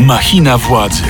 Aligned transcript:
Machina 0.00 0.58
władzy. 0.58 1.02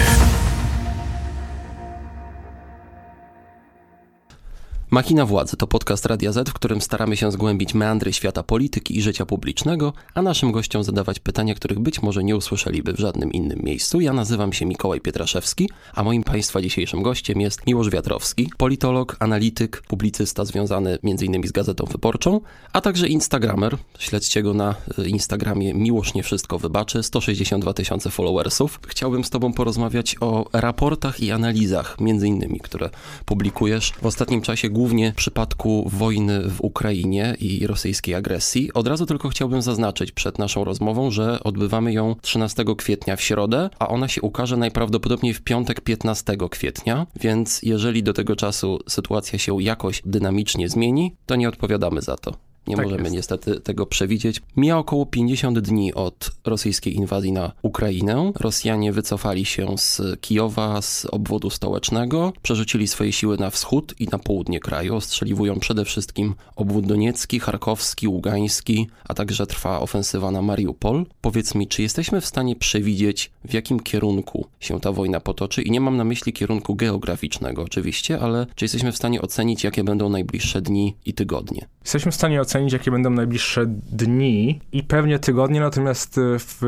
Machina 4.92 5.26
Władzy 5.26 5.56
to 5.56 5.66
podcast 5.66 6.06
Radia 6.06 6.32
Z, 6.32 6.50
w 6.50 6.53
którym 6.53 6.80
staramy 6.80 7.16
się 7.16 7.32
zgłębić 7.32 7.74
meandry 7.74 8.12
świata 8.12 8.42
polityki 8.42 8.98
i 8.98 9.03
życia 9.03 9.26
publicznego, 9.26 9.92
a 10.14 10.22
naszym 10.22 10.53
gościom 10.53 10.85
zadawać 10.85 11.19
pytania, 11.19 11.54
których 11.54 11.78
być 11.78 12.03
może 12.03 12.24
nie 12.24 12.37
usłyszeliby 12.37 12.92
w 12.92 12.98
żadnym 12.98 13.33
innym 13.33 13.58
miejscu. 13.62 14.01
Ja 14.01 14.12
nazywam 14.12 14.53
się 14.53 14.66
Mikołaj 14.66 15.01
Pietraszewski, 15.01 15.71
a 15.94 16.02
moim 16.02 16.23
Państwa 16.23 16.62
dzisiejszym 16.62 17.02
gościem 17.02 17.41
jest 17.41 17.66
Miłosz 17.66 17.91
Wiatrowski, 17.91 18.51
politolog, 18.56 19.16
analityk, 19.20 19.83
publicysta 19.88 20.45
związany 20.45 20.98
m.in. 21.05 21.48
z 21.48 21.52
Gazetą 21.52 21.84
Wyborczą, 21.84 22.41
a 22.73 22.80
także 22.80 23.09
instagramer. 23.09 23.77
Śledźcie 23.98 24.43
go 24.43 24.55
na 24.55 24.75
y, 24.98 25.09
Instagramie 25.09 25.75
Miłosz 25.75 26.15
Nie 26.15 26.23
Wszystko 26.23 26.59
Wybaczy, 26.59 27.02
162 27.02 27.73
tysiące 27.73 28.11
followersów. 28.11 28.80
Chciałbym 28.87 29.25
z 29.25 29.30
Tobą 29.30 29.52
porozmawiać 29.52 30.16
o 30.20 30.47
raportach 30.52 31.20
i 31.20 31.30
analizach, 31.30 31.97
m.in., 32.01 32.59
które 32.59 32.91
publikujesz 33.25 33.93
w 34.02 34.07
ostatnim 34.07 34.43
czasie 34.43 34.80
głównie 34.80 35.12
w 35.12 35.15
przypadku 35.15 35.91
wojny 35.93 36.48
w 36.48 36.61
Ukrainie 36.61 37.37
i 37.41 37.66
rosyjskiej 37.66 38.15
agresji. 38.15 38.73
Od 38.73 38.87
razu 38.87 39.06
tylko 39.06 39.29
chciałbym 39.29 39.62
zaznaczyć 39.62 40.12
przed 40.12 40.39
naszą 40.39 40.65
rozmową, 40.65 41.11
że 41.11 41.41
odbywamy 41.45 41.93
ją 41.93 42.16
13 42.23 42.65
kwietnia 42.77 43.16
w 43.16 43.23
środę, 43.23 43.70
a 43.79 43.89
ona 43.89 44.09
się 44.09 44.23
ukaże 44.23 44.56
najprawdopodobniej 44.56 45.34
w 45.34 45.43
piątek 45.43 45.80
15 45.80 46.37
kwietnia, 46.51 47.06
więc 47.20 47.62
jeżeli 47.62 48.03
do 48.03 48.12
tego 48.12 48.37
czasu 48.37 48.79
sytuacja 48.89 49.39
się 49.39 49.62
jakoś 49.62 50.03
dynamicznie 50.05 50.69
zmieni, 50.69 51.17
to 51.27 51.37
nie 51.37 51.48
odpowiadamy 51.48 52.03
za 52.03 52.17
to. 52.17 52.50
Nie 52.66 52.77
Tak 52.77 52.84
możemy 52.84 53.02
jest. 53.02 53.14
niestety 53.16 53.60
tego 53.60 53.87
przewidzieć. 53.87 54.42
Mija 54.56 54.78
około 54.78 55.06
50 55.06 55.59
dni 55.59 55.95
od 55.95 56.30
rosyjskiej 56.45 56.95
inwazji 56.96 57.33
na 57.33 57.52
Ukrainę. 57.62 58.33
Rosjanie 58.41 58.92
wycofali 58.92 59.45
się 59.45 59.78
z 59.78 60.02
Kijowa, 60.20 60.83
z 60.83 61.05
obwodu 61.05 61.50
stołecznego, 61.50 62.33
przerzucili 62.42 62.89
swoje 62.89 63.12
siły 63.12 63.39
na 63.39 63.50
wschód 63.50 63.94
i 63.98 64.06
na 64.06 64.19
południe 64.19 64.61
kraju. 64.61 64.97
Ostrzeliwują 64.97 65.61
przede 65.61 65.84
wszystkim 65.84 66.34
obwód 66.56 66.86
doniecki, 66.86 67.41
charkowski, 67.41 68.08
ługański, 68.08 68.89
a 69.08 69.14
także 69.14 69.47
trwa 69.47 69.80
ofensywa 69.80 70.30
na 70.30 70.42
Mariupol. 70.42 71.06
Powiedz 71.20 71.55
mi, 71.55 71.69
czy 71.69 71.83
jesteśmy 71.83 72.20
w 72.20 72.27
stanie 72.27 72.56
przewidzieć, 72.56 73.30
w 73.45 73.55
jakim 73.55 73.80
kierunku 73.80 74.47
się 74.61 74.80
ta 74.80 74.92
wojna 74.92 75.20
potoczy? 75.20 75.62
I 75.62 75.70
nie 75.70 75.80
mam 75.80 75.97
na 75.97 76.05
myśli 76.05 76.33
kierunku 76.33 76.74
geograficznego 76.74 77.62
oczywiście, 77.62 78.20
ale 78.20 78.47
czy 78.55 78.64
jesteśmy 78.64 78.92
w 78.92 78.97
stanie 78.97 79.22
ocenić, 79.22 79.64
jakie 79.64 79.84
będą 79.84 80.08
najbliższe 80.08 80.62
dni 80.62 80.97
i 81.06 81.14
tygodnie? 81.14 81.67
Jesteśmy 81.84 82.12
w 82.12 82.14
stanie 82.14 82.41
ocenić, 82.41 82.50
jakie 82.73 82.91
będą 82.91 83.11
najbliższe 83.11 83.65
dni 83.93 84.61
i 84.73 84.83
pewnie 84.83 85.19
tygodnie, 85.19 85.61
natomiast 85.61 86.19
y, 86.19 86.20
w 86.39 86.62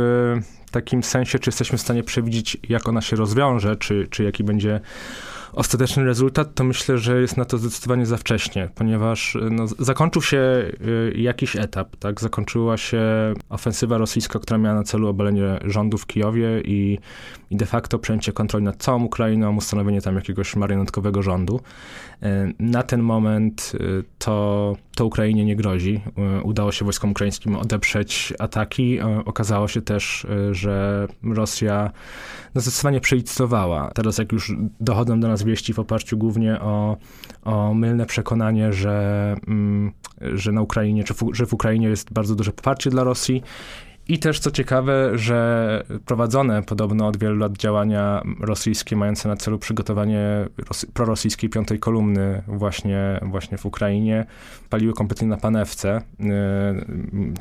takim 0.70 1.02
sensie, 1.02 1.38
czy 1.38 1.48
jesteśmy 1.48 1.78
w 1.78 1.80
stanie 1.80 2.02
przewidzieć, 2.02 2.56
jak 2.68 2.88
ona 2.88 3.00
się 3.00 3.16
rozwiąże, 3.16 3.76
czy, 3.76 4.06
czy 4.10 4.24
jaki 4.24 4.44
będzie 4.44 4.80
ostateczny 5.52 6.04
rezultat, 6.04 6.54
to 6.54 6.64
myślę, 6.64 6.98
że 6.98 7.20
jest 7.20 7.36
na 7.36 7.44
to 7.44 7.58
zdecydowanie 7.58 8.06
za 8.06 8.16
wcześnie, 8.16 8.68
ponieważ 8.74 9.34
y, 9.34 9.48
no, 9.50 9.66
zakończył 9.66 10.22
się 10.22 10.72
jakiś 11.14 11.56
etap, 11.56 11.96
tak? 11.96 12.20
Zakończyła 12.20 12.76
się 12.76 13.02
ofensywa 13.48 13.98
rosyjska, 13.98 14.38
która 14.38 14.58
miała 14.58 14.74
na 14.74 14.82
celu 14.82 15.08
obalenie 15.08 15.58
rządu 15.64 15.98
w 15.98 16.06
Kijowie 16.06 16.60
i, 16.64 16.98
i 17.52 17.56
de 17.56 17.66
facto 17.66 17.98
przejęcie 17.98 18.32
kontroli 18.32 18.64
nad 18.64 18.76
całą 18.76 19.04
Ukrainą, 19.04 19.56
ustanowienie 19.56 20.02
tam 20.02 20.16
jakiegoś 20.16 20.56
marionetkowego 20.56 21.22
rządu. 21.22 21.60
Y, 22.22 22.26
Na 22.58 22.82
ten 22.82 23.02
moment 23.02 23.72
y, 23.74 24.04
to, 24.18 24.76
to 24.94 25.06
Ukrainie 25.06 25.44
nie 25.44 25.56
grozi. 25.56 26.00
Y, 26.40 26.42
Udało 26.42 26.72
się 26.72 26.84
wojskom 26.84 27.10
ukraińskim 27.10 27.56
odeprzeć 27.56 28.32
ataki. 28.38 29.00
Okazało 29.24 29.68
się 29.68 29.82
też, 29.82 30.26
że 30.50 31.06
Rosja 31.22 31.90
no, 32.54 32.60
zdecydowanie 32.60 33.00
przelicytowała. 33.00 33.90
Teraz 33.94 34.18
jak 34.18 34.32
już 34.32 34.52
dochodzą 34.80 35.20
do 35.20 35.28
nas 35.28 35.42
wieści 35.42 35.72
w 35.74 35.78
oparciu 35.78 36.18
głównie 36.18 36.60
o, 36.60 36.96
o 37.42 37.74
mylne 37.74 38.06
przekonanie, 38.06 38.72
że, 38.72 39.36
mm, 39.48 39.92
że 40.20 40.52
na 40.52 40.62
Ukrainie, 40.62 41.04
czy 41.04 41.14
w, 41.14 41.30
że 41.32 41.46
w 41.46 41.52
Ukrainie 41.52 41.88
jest 41.88 42.12
bardzo 42.12 42.34
duże 42.34 42.52
poparcie 42.52 42.90
dla 42.90 43.04
Rosji. 43.04 43.42
I 44.08 44.18
też 44.18 44.40
co 44.40 44.50
ciekawe, 44.50 45.18
że 45.18 45.84
prowadzone 46.06 46.62
podobno 46.62 47.06
od 47.06 47.16
wielu 47.16 47.36
lat 47.36 47.56
działania 47.56 48.22
rosyjskie 48.40 48.96
mające 48.96 49.28
na 49.28 49.36
celu 49.36 49.58
przygotowanie 49.58 50.48
rosy, 50.68 50.86
prorosyjskiej 50.86 51.50
piątej 51.50 51.78
kolumny 51.78 52.42
właśnie, 52.46 53.20
właśnie 53.22 53.58
w 53.58 53.66
Ukrainie 53.66 54.26
paliły 54.70 54.92
kompletnie 54.92 55.28
na 55.28 55.36
panewce. 55.36 56.02
Yy, 56.20 56.26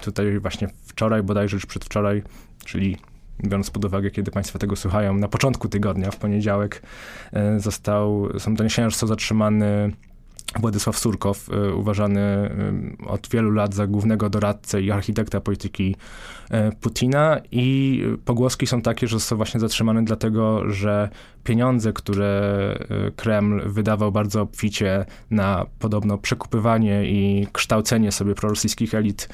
Tutaj 0.02 0.40
właśnie 0.40 0.68
wczoraj, 0.86 1.24
bodajże 1.24 1.56
już 1.56 1.66
przedwczoraj, 1.66 2.24
czyli 2.66 2.98
biorąc 3.44 3.72
pod 3.72 3.86
uwagę, 3.86 4.12
kiedy 4.12 4.32
Państwo 4.32 4.60
tego 4.60 4.76
słuchają, 4.76 5.14
na 5.18 5.28
początku 5.28 5.70
tygodnia, 5.70 6.12
w 6.12 6.18
poniedziałek, 6.18 6.82
e, 7.34 7.60
został, 7.60 8.30
są 8.40 8.56
doniesienia, 8.56 8.90
że 8.90 8.94
został 8.94 9.10
zatrzymany 9.10 9.92
Władysław 10.60 11.00
Surkow, 11.00 11.50
e, 11.50 11.74
uważany 11.74 12.20
e, 12.20 13.08
od 13.08 13.30
wielu 13.30 13.52
lat 13.52 13.76
za 13.76 13.88
głównego 13.88 14.30
doradcę 14.30 14.82
i 14.82 14.92
architekta 14.92 15.42
polityki 15.42 15.96
e, 16.50 16.72
Putina. 16.72 17.42
I 17.52 18.04
pogłoski 18.26 18.68
są 18.68 18.82
takie, 18.82 19.08
że 19.08 19.20
został 19.20 19.38
właśnie 19.38 19.60
zatrzymany 19.60 20.06
dlatego, 20.06 20.72
że 20.72 21.10
pieniądze, 21.44 21.94
które 21.94 22.29
e, 23.07 23.12
Kreml 23.12 23.62
wydawał 23.66 24.12
bardzo 24.12 24.41
obficie 24.41 25.06
na 25.31 25.66
podobno 25.79 26.18
przekupywanie 26.18 27.06
i 27.06 27.47
kształcenie 27.52 28.12
sobie 28.12 28.35
prorosyjskich 28.35 28.94
elit 28.96 29.29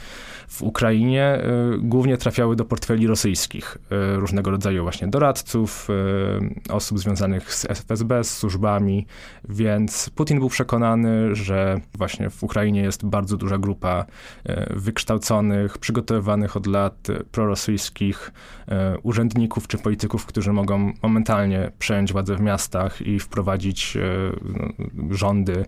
w 0.48 0.62
Ukrainie, 0.62 1.24
e, 1.24 1.42
głównie 1.80 2.18
trafiały 2.18 2.56
do 2.56 2.66
portfeli 2.66 3.08
rosyjskich, 3.08 3.78
e, 3.92 4.16
różnego 4.16 4.52
rodzaju 4.52 4.84
właśnie 4.84 5.08
doradców, 5.08 5.88
osób 6.70 7.00
związanych 7.00 7.54
z 7.54 7.66
FSB, 7.66 8.24
z 8.24 8.38
służbami, 8.38 9.06
więc 9.50 10.10
Putin 10.10 10.40
był 10.40 10.50
przekonany, 10.50 11.36
że 11.36 11.80
właśnie 11.98 12.30
w 12.30 12.44
Ukrainie 12.44 12.82
jest 12.82 13.06
bardzo 13.06 13.38
duża 13.38 13.58
grupa 13.58 14.06
wykształconych, 14.70 15.78
przygotowywanych 15.78 16.58
od 16.58 16.68
lat 16.68 17.08
prorosyjskich 17.32 18.32
urzędników 19.04 19.68
czy 19.68 19.78
polityków, 19.78 20.26
którzy 20.26 20.54
mogą 20.54 20.94
momentalnie 21.02 21.72
przejąć 21.80 21.97
władzę 22.06 22.36
w 22.36 22.42
miastach 22.42 23.02
i 23.02 23.20
wprowadzić 23.20 23.98
e, 23.98 24.02
rządy 25.16 25.66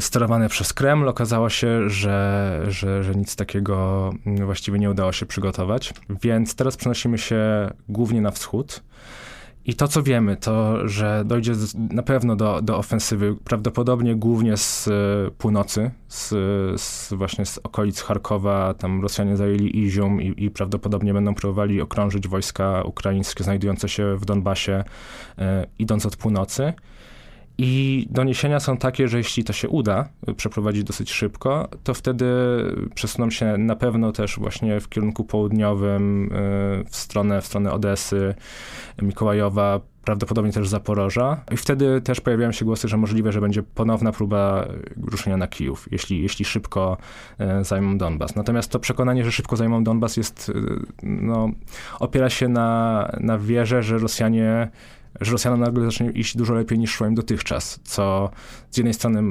sterowane 0.00 0.48
przez 0.48 0.72
Kreml. 0.72 1.08
Okazało 1.08 1.50
się, 1.50 1.90
że, 1.90 2.60
że, 2.68 3.04
że 3.04 3.14
nic 3.14 3.36
takiego 3.36 4.10
właściwie 4.44 4.78
nie 4.78 4.90
udało 4.90 5.12
się 5.12 5.26
przygotować. 5.26 5.94
Więc 6.22 6.54
teraz 6.54 6.76
przenosimy 6.76 7.18
się 7.18 7.70
głównie 7.88 8.20
na 8.20 8.30
wschód. 8.30 8.82
I 9.64 9.74
to, 9.74 9.88
co 9.88 10.02
wiemy, 10.02 10.36
to, 10.36 10.88
że 10.88 11.22
dojdzie 11.26 11.52
na 11.90 12.02
pewno 12.02 12.36
do, 12.36 12.62
do 12.62 12.78
ofensywy, 12.78 13.36
prawdopodobnie 13.44 14.16
głównie 14.16 14.56
z 14.56 14.88
e, 14.88 15.30
północy, 15.38 15.90
z, 16.08 16.28
z 16.80 17.12
właśnie 17.12 17.46
z 17.46 17.58
okolic 17.58 18.00
Charkowa. 18.00 18.74
Tam 18.74 19.02
Rosjanie 19.02 19.36
zajęli 19.36 19.78
Izium 19.78 20.22
i, 20.22 20.44
i 20.44 20.50
prawdopodobnie 20.50 21.14
będą 21.14 21.34
próbowali 21.34 21.80
okrążyć 21.80 22.28
wojska 22.28 22.82
ukraińskie 22.82 23.44
znajdujące 23.44 23.88
się 23.88 24.16
w 24.16 24.24
Donbasie, 24.24 24.84
e, 25.38 25.66
idąc 25.78 26.06
od 26.06 26.16
północy. 26.16 26.72
I 27.58 28.06
doniesienia 28.10 28.60
są 28.60 28.76
takie, 28.76 29.08
że 29.08 29.18
jeśli 29.18 29.44
to 29.44 29.52
się 29.52 29.68
uda 29.68 30.08
przeprowadzić 30.36 30.84
dosyć 30.84 31.10
szybko, 31.10 31.68
to 31.84 31.94
wtedy 31.94 32.26
przesuną 32.94 33.30
się 33.30 33.58
na 33.58 33.76
pewno 33.76 34.12
też 34.12 34.38
właśnie 34.38 34.80
w 34.80 34.88
kierunku 34.88 35.24
południowym, 35.24 36.24
y, 36.24 36.84
w 36.88 36.96
stronę, 36.96 37.40
w 37.40 37.46
stronę 37.46 37.72
Odesy, 37.72 38.34
Mikołajowa, 39.02 39.80
prawdopodobnie 40.04 40.52
też 40.52 40.68
Zaporoża. 40.68 41.44
I 41.50 41.56
wtedy 41.56 42.00
też 42.00 42.20
pojawiają 42.20 42.52
się 42.52 42.64
głosy, 42.64 42.88
że 42.88 42.96
możliwe, 42.96 43.32
że 43.32 43.40
będzie 43.40 43.62
ponowna 43.62 44.12
próba 44.12 44.68
ruszenia 44.96 45.36
na 45.36 45.46
Kijów, 45.46 45.88
jeśli, 45.90 46.22
jeśli 46.22 46.44
szybko 46.44 46.96
e, 47.38 47.64
zajmą 47.64 47.98
Donbas. 47.98 48.36
Natomiast 48.36 48.70
to 48.70 48.78
przekonanie, 48.78 49.24
że 49.24 49.32
szybko 49.32 49.56
zajmą 49.56 49.84
Donbas 49.84 50.16
jest, 50.16 50.52
e, 50.54 50.60
no, 51.02 51.50
opiera 52.00 52.30
się 52.30 52.48
na, 52.48 53.10
na 53.20 53.38
wierze, 53.38 53.82
że 53.82 53.98
Rosjanie 53.98 54.70
że 55.20 55.32
Rosjanom 55.32 55.60
nagle 55.60 55.84
zacznie 55.84 56.10
iść 56.10 56.36
dużo 56.36 56.54
lepiej 56.54 56.78
niż 56.78 56.90
szło 56.90 57.06
im 57.06 57.14
dotychczas, 57.14 57.80
co 57.84 58.30
z 58.70 58.76
jednej 58.76 58.94
strony 58.94 59.22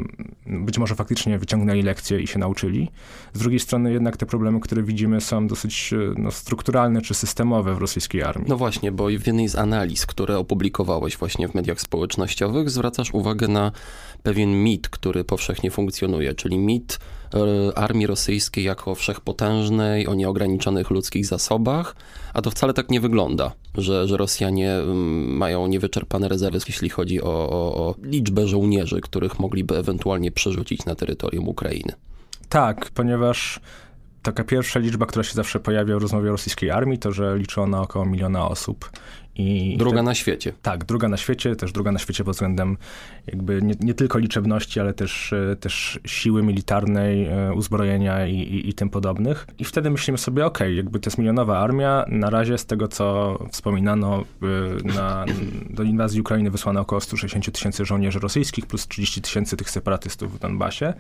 być 0.46 0.78
może 0.78 0.96
faktycznie 0.96 1.38
wyciągnęli 1.38 1.82
lekcje 1.84 2.20
i 2.20 2.28
się 2.28 2.40
nauczyli, 2.40 2.92
z 3.34 3.40
drugiej 3.40 3.60
strony 3.60 3.94
jednak 3.94 4.18
te 4.18 4.26
problemy, 4.26 4.60
które 4.60 4.84
widzimy 4.84 5.22
są 5.22 5.48
dosyć 5.48 5.94
e, 5.94 5.98
no, 6.18 6.32
strukturalne 6.32 7.02
czy 7.02 7.14
systemowe 7.14 7.76
w 7.76 7.78
rosyjskiej 7.78 8.24
armii. 8.24 8.46
No 8.50 8.58
właśnie, 8.58 8.92
bo 8.92 9.08
w 9.08 9.28
jednej 9.28 9.48
z 9.48 9.56
analiz, 9.56 10.06
które 10.06 10.38
opublikowałeś 10.38 11.18
właśnie 11.18 11.48
w 11.48 11.56
mediach 11.56 11.82
społecznościowych, 11.82 12.70
zwracasz 12.70 13.14
uwagę 13.14 13.48
na 13.48 13.72
pewien 14.24 14.64
mit, 14.64 14.90
który 14.90 15.24
powszechnie 15.24 15.72
funkcjonuje, 15.72 16.34
czyli 16.34 16.58
mit 16.58 17.00
armii 17.76 18.08
rosyjskiej 18.08 18.64
jako 18.64 18.96
wszechpotężnej, 18.96 20.08
o 20.08 20.14
nieograniczonych 20.14 20.90
ludzkich 20.90 21.26
zasobach, 21.26 21.96
a 22.34 22.42
to 22.42 22.52
wcale 22.52 22.74
tak 22.74 22.90
nie 22.90 23.02
wygląda, 23.02 23.52
że, 23.78 24.08
że 24.08 24.18
Rosjanie 24.18 24.74
mm, 24.74 25.38
mają 25.38 25.68
niewyczerpane 25.68 26.28
rezerwy, 26.28 26.60
jeśli 26.68 26.90
chodzi 26.90 27.22
o, 27.22 27.50
o, 27.50 27.76
o 27.76 27.96
liczbę 28.04 28.48
żołnierzy, 28.48 29.02
których 29.02 29.40
mogliby 29.40 29.78
ewentualnie 29.78 30.32
przerzucić 30.32 30.86
na 30.86 30.96
terytorium 30.96 31.48
Ukrainy. 31.48 31.94
Tak, 32.50 32.92
ponieważ 32.94 33.60
taka 34.22 34.44
pierwsza 34.44 34.80
liczba, 34.80 35.06
która 35.06 35.24
się 35.24 35.34
zawsze 35.34 35.60
pojawia 35.60 35.98
w 35.98 36.02
rozmowie 36.02 36.30
o 36.30 36.32
rosyjskiej 36.32 36.72
armii, 36.72 37.00
to 37.00 37.12
że 37.12 37.38
liczy 37.38 37.62
ona 37.62 37.82
około 37.82 38.06
miliona 38.06 38.48
osób. 38.48 38.90
I 39.36 39.76
druga 39.78 39.98
te, 39.98 40.04
na 40.04 40.16
świecie. 40.16 40.54
Tak, 40.62 40.86
druga 40.86 41.08
na 41.08 41.18
świecie, 41.18 41.56
też 41.56 41.72
druga 41.72 41.92
na 41.92 42.00
świecie 42.00 42.24
pod 42.24 42.34
względem 42.34 42.78
jakby 43.28 43.62
nie, 43.62 43.74
nie 43.80 43.94
tylko 43.94 44.20
liczebności, 44.20 44.80
ale 44.80 44.94
też, 44.94 45.34
e, 45.34 45.56
też 45.56 46.00
siły 46.06 46.44
militarnej, 46.44 47.26
e, 47.26 47.54
uzbrojenia 47.54 48.28
i, 48.28 48.36
i, 48.36 48.70
i 48.70 48.74
tym 48.74 48.90
podobnych. 48.90 49.48
I 49.60 49.66
wtedy 49.66 49.90
myślimy 49.90 50.18
sobie, 50.18 50.46
ok, 50.46 50.60
jakby 50.76 51.00
to 51.00 51.10
jest 51.10 51.18
milionowa 51.18 51.60
armia, 51.60 52.06
na 52.08 52.30
razie 52.30 52.58
z 52.58 52.66
tego, 52.66 52.88
co 52.88 53.38
wspominano, 53.52 54.24
e, 54.42 54.94
na, 54.94 55.26
do 55.70 55.84
inwazji 55.84 56.22
Ukrainy 56.22 56.52
wysłano 56.52 56.80
około 56.80 57.02
160 57.02 57.52
tysięcy 57.52 57.86
żołnierzy 57.86 58.20
rosyjskich 58.20 58.66
plus 58.66 58.88
30 58.88 59.22
tysięcy 59.22 59.58
tych 59.58 59.70
separatystów 59.70 60.36
w 60.36 60.40
Donbasie, 60.40 60.94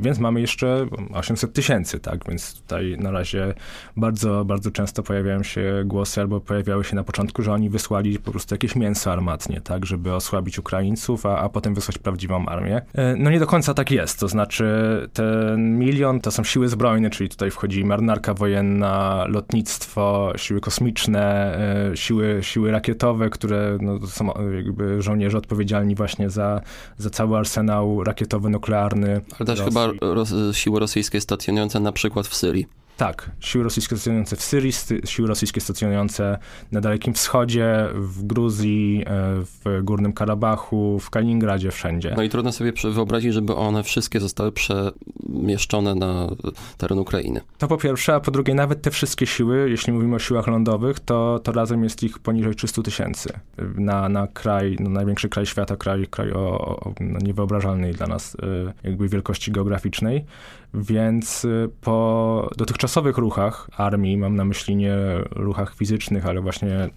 więc 0.00 0.18
mamy 0.18 0.40
jeszcze 0.40 0.86
800 1.12 1.52
tysięcy, 1.52 2.00
tak, 2.00 2.28
więc 2.28 2.60
tutaj 2.62 2.96
na 2.98 3.10
razie 3.10 3.54
bardzo, 3.96 4.44
bardzo 4.44 4.70
często 4.70 5.02
pojawiają 5.02 5.42
się 5.42 5.82
głosy, 5.84 6.20
albo 6.20 6.40
pojawiały 6.40 6.84
się 6.84 6.96
na 6.96 7.04
początku, 7.04 7.42
że 7.42 7.52
oni 7.52 7.70
wysłali 7.70 8.18
po 8.18 8.30
prostu 8.30 8.54
jakieś 8.54 8.76
mięso 8.76 9.12
armatnie, 9.12 9.60
tak, 9.60 9.86
żeby 9.86 10.14
osłabić 10.14 10.58
Ukraińców, 10.58 11.26
a, 11.26 11.38
a 11.38 11.48
potem 11.48 11.74
wysłać 11.74 11.98
prawdziwą 11.98 12.46
armię. 12.46 12.82
E, 12.94 13.16
no 13.16 13.30
nie 13.30 13.40
do 13.40 13.46
końca 13.46 13.74
tak 13.74 13.90
jest, 13.90 14.20
to 14.20 14.28
znaczy 14.28 14.64
ten 15.12 15.78
milion 15.78 16.20
to 16.20 16.30
są 16.30 16.44
siły 16.44 16.68
zbrojne, 16.68 17.10
czyli 17.10 17.28
tutaj 17.28 17.50
wchodzi 17.50 17.84
marynarka 17.84 18.34
wojenna, 18.34 19.24
lotnictwo, 19.28 20.32
siły 20.36 20.60
kosmiczne, 20.60 21.56
e, 21.90 21.96
siły, 21.96 22.38
siły 22.42 22.70
rakietowe, 22.70 23.30
które 23.30 23.78
no, 23.80 24.06
są 24.06 24.32
jakby 24.56 25.02
żołnierze 25.02 25.38
odpowiedzialni 25.38 25.94
właśnie 25.94 26.30
za, 26.30 26.60
za 26.98 27.10
cały 27.10 27.38
arsenał 27.38 28.04
rakietowy, 28.04 28.50
nuklearny. 28.50 29.20
Ale 29.38 29.46
też 29.46 29.58
Rosji. 29.58 29.74
Ros 30.00 30.34
siły 30.52 30.80
rosyjskie 30.80 31.20
stacjonujące 31.20 31.80
na 31.80 31.92
przykład 31.92 32.26
w 32.26 32.36
Syrii. 32.36 32.66
Tak, 33.00 33.30
siły 33.40 33.64
rosyjskie 33.64 33.96
stacjonujące 33.96 34.36
w 34.36 34.42
Syrii, 34.42 34.72
siły 35.04 35.28
rosyjskie 35.28 35.60
stacjonujące 35.60 36.38
na 36.72 36.80
Dalekim 36.80 37.14
Wschodzie, 37.14 37.88
w 37.94 38.22
Gruzji, 38.22 39.04
e, 39.06 39.06
w 39.42 39.82
Górnym 39.82 40.12
Karabachu, 40.12 40.98
w 40.98 41.10
Kaliningradzie, 41.10 41.70
wszędzie. 41.70 42.14
No 42.16 42.22
i 42.22 42.28
trudno 42.28 42.52
sobie 42.52 42.72
wyobrazić, 42.92 43.34
żeby 43.34 43.56
one 43.56 43.82
wszystkie 43.82 44.20
zostały 44.20 44.52
przemieszczone 44.52 45.94
na 45.94 46.28
teren 46.76 46.98
Ukrainy. 46.98 47.40
To 47.58 47.68
po 47.68 47.76
pierwsze, 47.76 48.14
a 48.14 48.20
po 48.20 48.30
drugie 48.30 48.54
nawet 48.54 48.82
te 48.82 48.90
wszystkie 48.90 49.26
siły, 49.26 49.70
jeśli 49.70 49.92
mówimy 49.92 50.16
o 50.16 50.18
siłach 50.18 50.46
lądowych, 50.46 51.00
to, 51.00 51.40
to 51.44 51.52
razem 51.52 51.84
jest 51.84 52.02
ich 52.02 52.18
poniżej 52.18 52.54
300 52.54 52.82
tysięcy. 52.82 53.32
Na, 53.74 54.08
na 54.08 54.26
kraj, 54.26 54.76
no 54.80 54.90
największy 54.90 55.28
kraj 55.28 55.46
świata, 55.46 55.76
kraj, 55.76 56.06
kraj 56.06 56.32
o, 56.32 56.58
o 56.80 56.94
no 57.00 57.18
niewyobrażalnej 57.18 57.92
dla 57.92 58.06
nas 58.06 58.36
e, 58.42 58.72
jakby 58.88 59.08
wielkości 59.08 59.52
geograficznej, 59.52 60.24
więc 60.74 61.44
e, 61.44 61.68
po 61.80 62.50
dotychczas 62.56 62.89
dotychczasowych 62.90 63.18
ruchach 63.18 63.70
armii, 63.76 64.16
mam 64.16 64.36
na 64.36 64.44
myśli 64.44 64.76
nie 64.76 64.94
ruchach 65.30 65.74
fizycznych, 65.74 66.26
ale 66.26 66.40
właśnie 66.40 66.90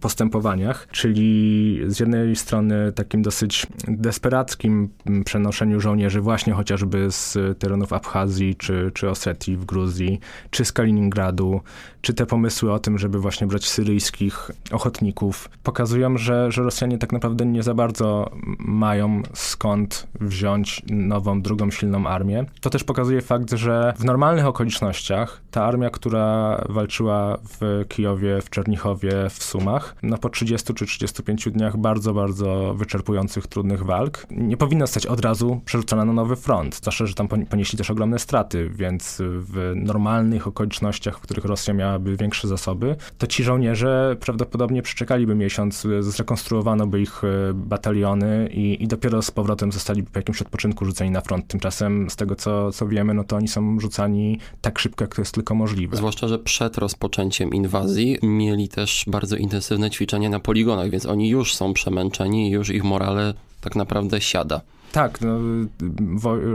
postępowaniach, 0.00 0.88
czyli 0.90 1.80
z 1.86 2.00
jednej 2.00 2.36
strony 2.36 2.92
takim 2.92 3.22
dosyć 3.22 3.66
desperackim 3.88 4.88
przenoszeniu 5.24 5.80
żołnierzy 5.80 6.20
właśnie 6.20 6.52
chociażby 6.52 7.10
z 7.10 7.38
terenów 7.58 7.92
Abchazji 7.92 8.56
czy, 8.56 8.90
czy 8.94 9.10
Osetii 9.10 9.56
w 9.56 9.64
Gruzji, 9.64 10.20
czy 10.50 10.64
z 10.64 10.72
Kaliningradu, 10.72 11.60
czy 12.00 12.14
te 12.14 12.26
pomysły 12.26 12.72
o 12.72 12.78
tym, 12.78 12.98
żeby 12.98 13.18
właśnie 13.18 13.46
brać 13.46 13.68
syryjskich 13.68 14.50
ochotników, 14.72 15.50
pokazują, 15.62 16.18
że, 16.18 16.52
że 16.52 16.62
Rosjanie 16.62 16.98
tak 16.98 17.12
naprawdę 17.12 17.46
nie 17.46 17.62
za 17.62 17.74
bardzo 17.74 18.30
mają 18.58 19.22
skąd 19.34 20.06
wziąć 20.20 20.82
nową, 20.90 21.42
drugą 21.42 21.70
silną 21.70 22.06
armię. 22.06 22.44
To 22.60 22.70
też 22.70 22.84
pokazuje 22.84 23.22
fakt, 23.22 23.52
że 23.52 23.94
w 23.96 24.04
normalnych 24.04 24.46
okolicznościach 24.46 25.40
ta 25.50 25.64
armia, 25.64 25.90
która 25.90 26.58
walczyła 26.68 27.38
w 27.60 27.84
Kijowie, 27.88 28.40
w 28.40 28.50
Czernichowie, 28.50 29.23
w 29.30 29.42
Sumach, 29.42 29.96
no 30.02 30.18
po 30.18 30.28
30 30.28 30.74
czy 30.74 30.86
35 30.86 31.48
dniach 31.50 31.76
bardzo, 31.76 32.14
bardzo 32.14 32.74
wyczerpujących, 32.74 33.46
trudnych 33.46 33.84
walk, 33.84 34.26
nie 34.30 34.56
powinna 34.56 34.86
zostać 34.86 35.06
od 35.06 35.20
razu 35.20 35.60
przerzucona 35.64 36.04
na 36.04 36.12
nowy 36.12 36.36
front, 36.36 36.76
zwłaszcza, 36.76 37.06
że 37.06 37.14
tam 37.14 37.28
ponieśli 37.28 37.78
też 37.78 37.90
ogromne 37.90 38.18
straty, 38.18 38.70
więc 38.70 39.16
w 39.20 39.72
normalnych 39.76 40.46
okolicznościach, 40.46 41.18
w 41.18 41.20
których 41.20 41.44
Rosja 41.44 41.74
miałaby 41.74 42.16
większe 42.16 42.48
zasoby, 42.48 42.96
to 43.18 43.26
ci 43.26 43.44
żołnierze 43.44 44.16
prawdopodobnie 44.20 44.82
przeczekaliby 44.82 45.34
miesiąc, 45.34 45.86
zrekonstruowano 46.00 46.86
by 46.86 47.00
ich 47.00 47.24
e, 47.24 47.54
bataliony 47.54 48.48
i, 48.52 48.82
i 48.82 48.88
dopiero 48.88 49.22
z 49.22 49.30
powrotem 49.30 49.72
zostaliby 49.72 50.10
po 50.10 50.18
jakimś 50.18 50.42
odpoczynku 50.42 50.84
rzuceni 50.84 51.10
na 51.10 51.20
front. 51.20 51.46
Tymczasem 51.46 52.10
z 52.10 52.16
tego, 52.16 52.36
co, 52.36 52.72
co 52.72 52.88
wiemy, 52.88 53.14
no 53.14 53.24
to 53.24 53.36
oni 53.36 53.48
są 53.48 53.80
rzucani 53.80 54.38
tak 54.60 54.78
szybko, 54.78 55.04
jak 55.04 55.14
to 55.14 55.22
jest 55.22 55.34
tylko 55.34 55.54
możliwe. 55.54 55.96
Zwłaszcza, 55.96 56.28
że 56.28 56.38
przed 56.38 56.78
rozpoczęciem 56.78 57.50
inwazji 57.50 58.18
mieli 58.22 58.68
też 58.68 59.04
bardzo 59.14 59.36
intensywne 59.36 59.90
ćwiczenia 59.90 60.28
na 60.28 60.40
poligonach, 60.40 60.90
więc 60.90 61.06
oni 61.06 61.28
już 61.28 61.54
są 61.54 61.72
przemęczeni 61.72 62.48
i 62.48 62.50
już 62.50 62.70
ich 62.70 62.84
morale 62.84 63.34
tak 63.60 63.76
naprawdę 63.76 64.20
siada. 64.20 64.60
Tak, 64.92 65.20
no, 65.20 65.38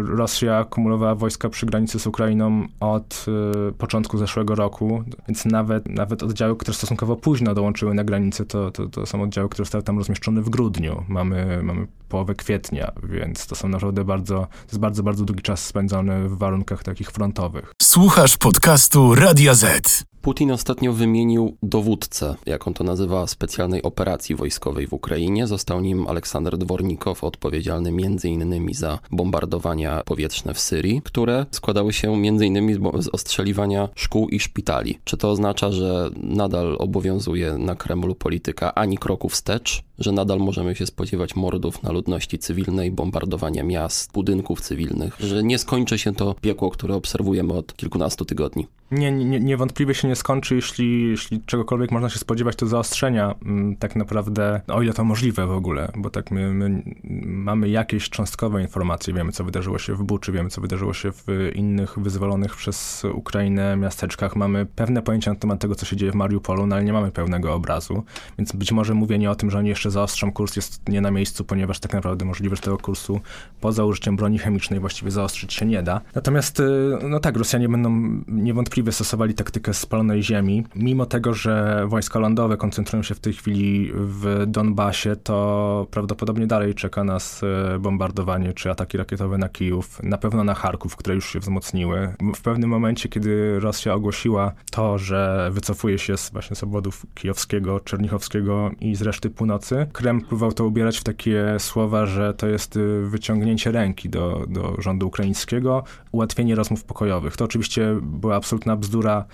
Rosja 0.05 0.57
akumulowała 0.57 1.15
wojska 1.15 1.49
przy 1.49 1.65
granicy 1.65 1.99
z 1.99 2.07
Ukrainą 2.07 2.67
od 2.79 3.25
y, 3.69 3.73
początku 3.73 4.17
zeszłego 4.17 4.55
roku, 4.55 5.03
więc 5.27 5.45
nawet, 5.45 5.89
nawet 5.89 6.23
oddziały, 6.23 6.57
które 6.57 6.73
stosunkowo 6.73 7.15
późno 7.15 7.53
dołączyły 7.53 7.93
na 7.93 8.03
granicę, 8.03 8.45
to, 8.45 8.71
to, 8.71 8.87
to 8.87 9.05
są 9.05 9.21
oddziały, 9.21 9.49
które 9.49 9.65
zostały 9.65 9.83
tam 9.83 9.97
rozmieszczone 9.97 10.41
w 10.41 10.49
grudniu. 10.49 11.03
Mamy, 11.07 11.59
mamy 11.63 11.87
połowę 12.09 12.35
kwietnia, 12.35 12.91
więc 13.03 13.47
to 13.47 13.55
są 13.55 13.69
naprawdę 13.69 14.05
bardzo, 14.05 14.35
to 14.35 14.67
jest 14.67 14.79
bardzo, 14.79 15.03
bardzo 15.03 15.25
długi 15.25 15.41
czas 15.41 15.65
spędzony 15.65 16.29
w 16.29 16.37
warunkach 16.37 16.83
takich 16.83 17.11
frontowych. 17.11 17.73
Słuchasz 17.81 18.37
podcastu 18.37 19.15
Radia 19.15 19.53
Z. 19.53 20.08
Putin 20.29 20.51
ostatnio 20.51 20.93
wymienił 20.93 21.57
dowódcę, 21.63 22.35
jak 22.45 22.67
on 22.67 22.73
to 22.73 22.83
nazywa, 22.83 23.27
specjalnej 23.27 23.83
operacji 23.83 24.35
wojskowej 24.35 24.87
w 24.87 24.93
Ukrainie. 24.93 25.47
Został 25.47 25.81
nim 25.81 26.07
Aleksander 26.07 26.57
Dwornikow, 26.57 27.23
odpowiedzialny 27.23 27.89
m.in. 27.89 28.73
za 28.73 28.99
bombardowania 29.11 30.03
powietrzne 30.05 30.53
w 30.53 30.59
Syrii, 30.59 31.01
które 31.03 31.45
składały 31.51 31.93
się 31.93 32.13
m.in. 32.13 32.79
z 32.99 33.07
ostrzeliwania 33.07 33.89
szkół 33.95 34.29
i 34.29 34.39
szpitali. 34.39 34.99
Czy 35.03 35.17
to 35.17 35.31
oznacza, 35.31 35.71
że 35.71 36.09
nadal 36.17 36.75
obowiązuje 36.79 37.57
na 37.57 37.75
Kremlu 37.75 38.15
polityka 38.15 38.75
ani 38.75 38.97
kroku 38.97 39.29
wstecz, 39.29 39.83
że 39.99 40.11
nadal 40.11 40.39
możemy 40.39 40.75
się 40.75 40.85
spodziewać 40.85 41.35
mordów 41.35 41.83
na 41.83 41.91
ludności 41.91 42.39
cywilnej, 42.39 42.91
bombardowania 42.91 43.63
miast, 43.63 44.11
budynków 44.11 44.61
cywilnych, 44.61 45.15
że 45.19 45.43
nie 45.43 45.57
skończy 45.57 45.97
się 45.97 46.15
to 46.15 46.35
piekło, 46.41 46.69
które 46.69 46.95
obserwujemy 46.95 47.53
od 47.53 47.75
kilkunastu 47.75 48.25
tygodni? 48.25 48.67
Nie, 48.91 49.11
nie, 49.11 49.39
niewątpliwie 49.39 49.93
się 49.93 50.07
nie 50.07 50.15
skończy, 50.15 50.55
jeśli, 50.55 51.09
jeśli 51.09 51.41
czegokolwiek 51.41 51.91
można 51.91 52.09
się 52.09 52.19
spodziewać, 52.19 52.55
to 52.55 52.67
zaostrzenia 52.67 53.35
mm, 53.45 53.75
tak 53.75 53.95
naprawdę, 53.95 54.61
o 54.67 54.81
ile 54.81 54.93
to 54.93 55.03
możliwe 55.03 55.47
w 55.47 55.51
ogóle, 55.51 55.91
bo 55.97 56.09
tak 56.09 56.31
my, 56.31 56.53
my 56.53 56.83
mamy 57.25 57.69
jakieś 57.69 58.09
cząstkowe 58.09 58.61
informacje, 58.61 59.13
wiemy 59.13 59.31
co 59.31 59.43
wydarzyło 59.43 59.79
się 59.79 59.95
w 59.95 60.03
Buczy, 60.03 60.31
wiemy 60.31 60.49
co 60.49 60.61
wydarzyło 60.61 60.93
się 60.93 61.11
w 61.11 61.51
innych 61.55 61.99
wyzwolonych 61.99 62.55
przez 62.55 63.05
Ukrainę 63.13 63.77
miasteczkach, 63.77 64.35
mamy 64.35 64.65
pewne 64.65 65.01
pojęcia 65.01 65.33
na 65.33 65.39
temat 65.39 65.59
tego, 65.59 65.75
co 65.75 65.85
się 65.85 65.95
dzieje 65.95 66.11
w 66.11 66.15
Mariupolu, 66.15 66.67
no 66.67 66.75
ale 66.75 66.85
nie 66.85 66.93
mamy 66.93 67.11
pełnego 67.11 67.53
obrazu, 67.53 68.03
więc 68.37 68.51
być 68.51 68.71
może 68.71 68.93
mówienie 68.93 69.31
o 69.31 69.35
tym, 69.35 69.51
że 69.51 69.57
oni 69.57 69.69
jeszcze 69.69 69.88
zaostrzą 69.91 70.31
kurs 70.31 70.55
jest 70.55 70.89
nie 70.89 71.01
na 71.01 71.11
miejscu, 71.11 71.45
ponieważ 71.45 71.79
tak 71.79 71.93
naprawdę 71.93 72.25
możliwe, 72.25 72.57
tego 72.57 72.77
kursu 72.77 73.19
poza 73.61 73.85
użyciem 73.85 74.15
broni 74.15 74.39
chemicznej 74.39 74.79
właściwie 74.79 75.11
zaostrzyć 75.11 75.53
się 75.53 75.65
nie 75.65 75.83
da. 75.83 76.01
Natomiast, 76.15 76.59
y, 76.59 76.63
no 77.09 77.19
tak, 77.19 77.37
Rosjanie 77.37 77.69
będą 77.69 78.21
niewątpliwie 78.27 78.91
stosowali 78.91 79.33
taktykę 79.33 79.73
spalonej 79.73 80.23
ziemi. 80.23 80.65
Mimo 80.75 81.05
tego, 81.05 81.33
że 81.33 81.83
wojska 81.87 82.19
lądowe 82.19 82.57
koncentrują 82.57 83.03
się 83.03 83.15
w 83.15 83.19
tej 83.19 83.33
chwili 83.33 83.91
w 83.93 84.43
Donbasie, 84.47 85.15
to 85.15 85.87
prawdopodobnie 85.91 86.47
dalej 86.47 86.75
czeka 86.75 87.03
nas 87.03 87.43
y, 87.75 87.79
bombardowanie 87.79 88.53
czy 88.53 88.71
ataki 88.71 88.97
rakietowe 88.97 89.37
na 89.37 89.49
Kijów, 89.49 90.03
na 90.03 90.17
pewno 90.17 90.43
na 90.43 90.53
Charków, 90.53 90.95
które 90.95 91.15
już 91.15 91.29
się 91.29 91.39
wzmocniły. 91.39 92.13
W 92.35 92.41
pewnym 92.41 92.69
momencie, 92.69 93.09
kiedy 93.09 93.59
Rosja 93.59 93.93
ogłosiła 93.93 94.53
to, 94.71 94.97
że 94.97 95.49
wycofuje 95.51 95.99
się 95.99 96.17
z 96.17 96.29
właśnie 96.29 96.55
z 96.55 96.63
obwodów 96.63 97.05
kijowskiego, 97.15 97.79
czernichowskiego 97.79 98.71
i 98.79 98.95
z 98.95 99.01
reszty 99.01 99.29
północy, 99.29 99.78
Kreml 99.85 100.21
próbował 100.21 100.51
to 100.51 100.65
ubierać 100.65 100.97
w 100.97 101.03
takie 101.03 101.55
słowa, 101.59 102.05
że 102.05 102.33
to 102.33 102.47
jest 102.47 102.75
y, 102.75 103.01
wyciągnięcie 103.05 103.71
ręki 103.71 104.09
do, 104.09 104.45
do 104.47 104.75
rządu 104.81 105.07
ukraińskiego, 105.07 105.83
ułatwienie 106.11 106.55
rozmów 106.55 106.83
pokojowych. 106.83 107.37
To 107.37 107.45
oczywiście 107.45 107.95
była 108.01 108.35
absolutna 108.35 108.75
bzdura 108.75 109.25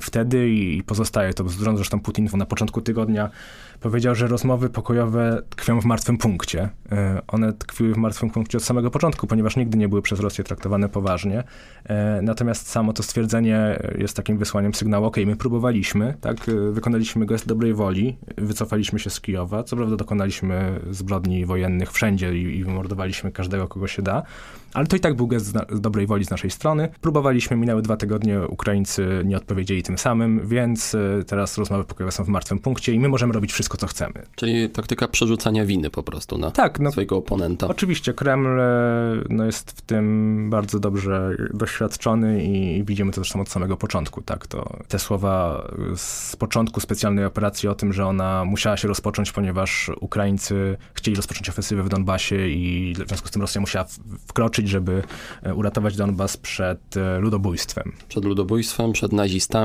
wtedy 0.00 0.50
i 0.50 0.82
pozostaje 0.82 1.34
to 1.34 1.44
bzdurą. 1.44 1.76
Zresztą 1.76 2.00
Putin 2.00 2.28
na 2.36 2.46
początku 2.46 2.80
tygodnia 2.80 3.30
powiedział, 3.80 4.14
że 4.14 4.26
rozmowy 4.26 4.70
pokojowe 4.70 5.42
tkwią 5.50 5.80
w 5.80 5.84
martwym 5.84 6.18
punkcie. 6.18 6.68
E, 6.92 7.20
one 7.28 7.52
tkwiły 7.52 7.94
w 7.94 7.96
martwym 7.96 8.30
punkcie 8.30 8.58
od 8.58 8.64
samego 8.64 8.90
początku, 8.90 9.26
ponieważ 9.26 9.56
nigdy 9.56 9.78
nie 9.78 9.88
były 9.88 10.02
przez 10.02 10.20
Rosję 10.20 10.44
traktowane 10.44 10.88
poważnie. 10.88 11.44
E, 11.84 12.22
natomiast 12.22 12.68
samo 12.68 12.92
to 12.92 13.02
stwierdzenie 13.02 13.78
jest 13.98 14.16
takim 14.16 14.38
wysłaniem 14.38 14.74
sygnału, 14.74 15.06
ok, 15.06 15.16
my 15.26 15.36
próbowaliśmy, 15.36 16.14
tak, 16.20 16.48
e, 16.48 16.70
wykonaliśmy 16.72 17.26
gest 17.26 17.46
dobrej 17.46 17.74
woli, 17.74 18.16
wycofaliśmy 18.36 18.98
się 18.98 19.10
z 19.10 19.20
Kijowa, 19.20 19.62
co 19.62 19.76
prawda 19.76 19.96
dokonaliśmy 19.96 20.80
zbrodni 20.90 21.46
wojennych 21.46 21.92
wszędzie 21.92 22.38
i, 22.38 22.58
i 22.58 22.64
wymordowaliśmy 22.64 23.32
każdego, 23.32 23.68
kogo 23.68 23.86
się 23.86 24.02
da, 24.02 24.22
Ale 24.74 24.86
to 24.86 24.96
i 24.96 25.00
tak 25.00 25.14
był 25.14 25.26
gest 25.26 25.46
z 25.70 25.80
dobrej 25.80 26.06
woli 26.06 26.24
z 26.24 26.30
naszej 26.30 26.50
strony. 26.50 26.88
Próbowaliśmy, 27.00 27.56
minęły 27.56 27.82
dwa 27.82 27.96
tygodnie, 27.96 28.40
Ukraińcy 28.40 29.22
nie 29.24 29.36
odpowiedzieli 29.36 29.67
tym 29.82 29.98
samym, 29.98 30.48
więc 30.48 30.94
y, 30.94 31.24
teraz 31.26 31.58
rozmowy 31.58 31.84
pokojowe 31.84 32.12
są 32.12 32.24
w 32.24 32.28
martwym 32.28 32.58
punkcie 32.58 32.92
i 32.92 33.00
my 33.00 33.08
możemy 33.08 33.32
robić 33.32 33.52
wszystko, 33.52 33.76
co 33.76 33.86
chcemy. 33.86 34.26
Czyli 34.34 34.70
taktyka 34.70 35.08
przerzucania 35.08 35.64
winy 35.64 35.90
po 35.90 36.02
prostu 36.02 36.38
na 36.38 36.50
tak, 36.50 36.80
no, 36.80 36.92
swojego 36.92 37.16
oponenta. 37.16 37.68
Oczywiście 37.68 38.14
Kreml 38.14 38.60
no, 39.30 39.44
jest 39.44 39.70
w 39.72 39.80
tym 39.80 40.46
bardzo 40.50 40.78
dobrze 40.78 41.36
doświadczony 41.54 42.44
i 42.44 42.84
widzimy 42.84 43.12
to 43.12 43.14
zresztą 43.14 43.40
od 43.40 43.48
samego 43.48 43.76
początku. 43.76 44.22
Tak? 44.22 44.46
To 44.46 44.78
te 44.88 44.98
słowa 44.98 45.68
z 45.96 46.36
początku 46.36 46.80
specjalnej 46.80 47.24
operacji 47.24 47.68
o 47.68 47.74
tym, 47.74 47.92
że 47.92 48.06
ona 48.06 48.44
musiała 48.44 48.76
się 48.76 48.88
rozpocząć, 48.88 49.32
ponieważ 49.32 49.90
Ukraińcy 50.00 50.76
chcieli 50.94 51.16
rozpocząć 51.16 51.48
ofensywę 51.48 51.82
w 51.82 51.88
Donbasie 51.88 52.48
i 52.48 52.94
w 52.94 53.08
związku 53.08 53.28
z 53.28 53.30
tym 53.30 53.42
Rosja 53.42 53.60
musiała 53.60 53.86
wkroczyć, 54.26 54.68
żeby 54.68 55.02
e, 55.42 55.54
uratować 55.54 55.96
Donbas 55.96 56.36
przed 56.36 56.96
e, 56.96 57.18
ludobójstwem. 57.18 57.92
Przed 58.08 58.24
ludobójstwem, 58.24 58.92
przed 58.92 59.12
nazistami, 59.12 59.57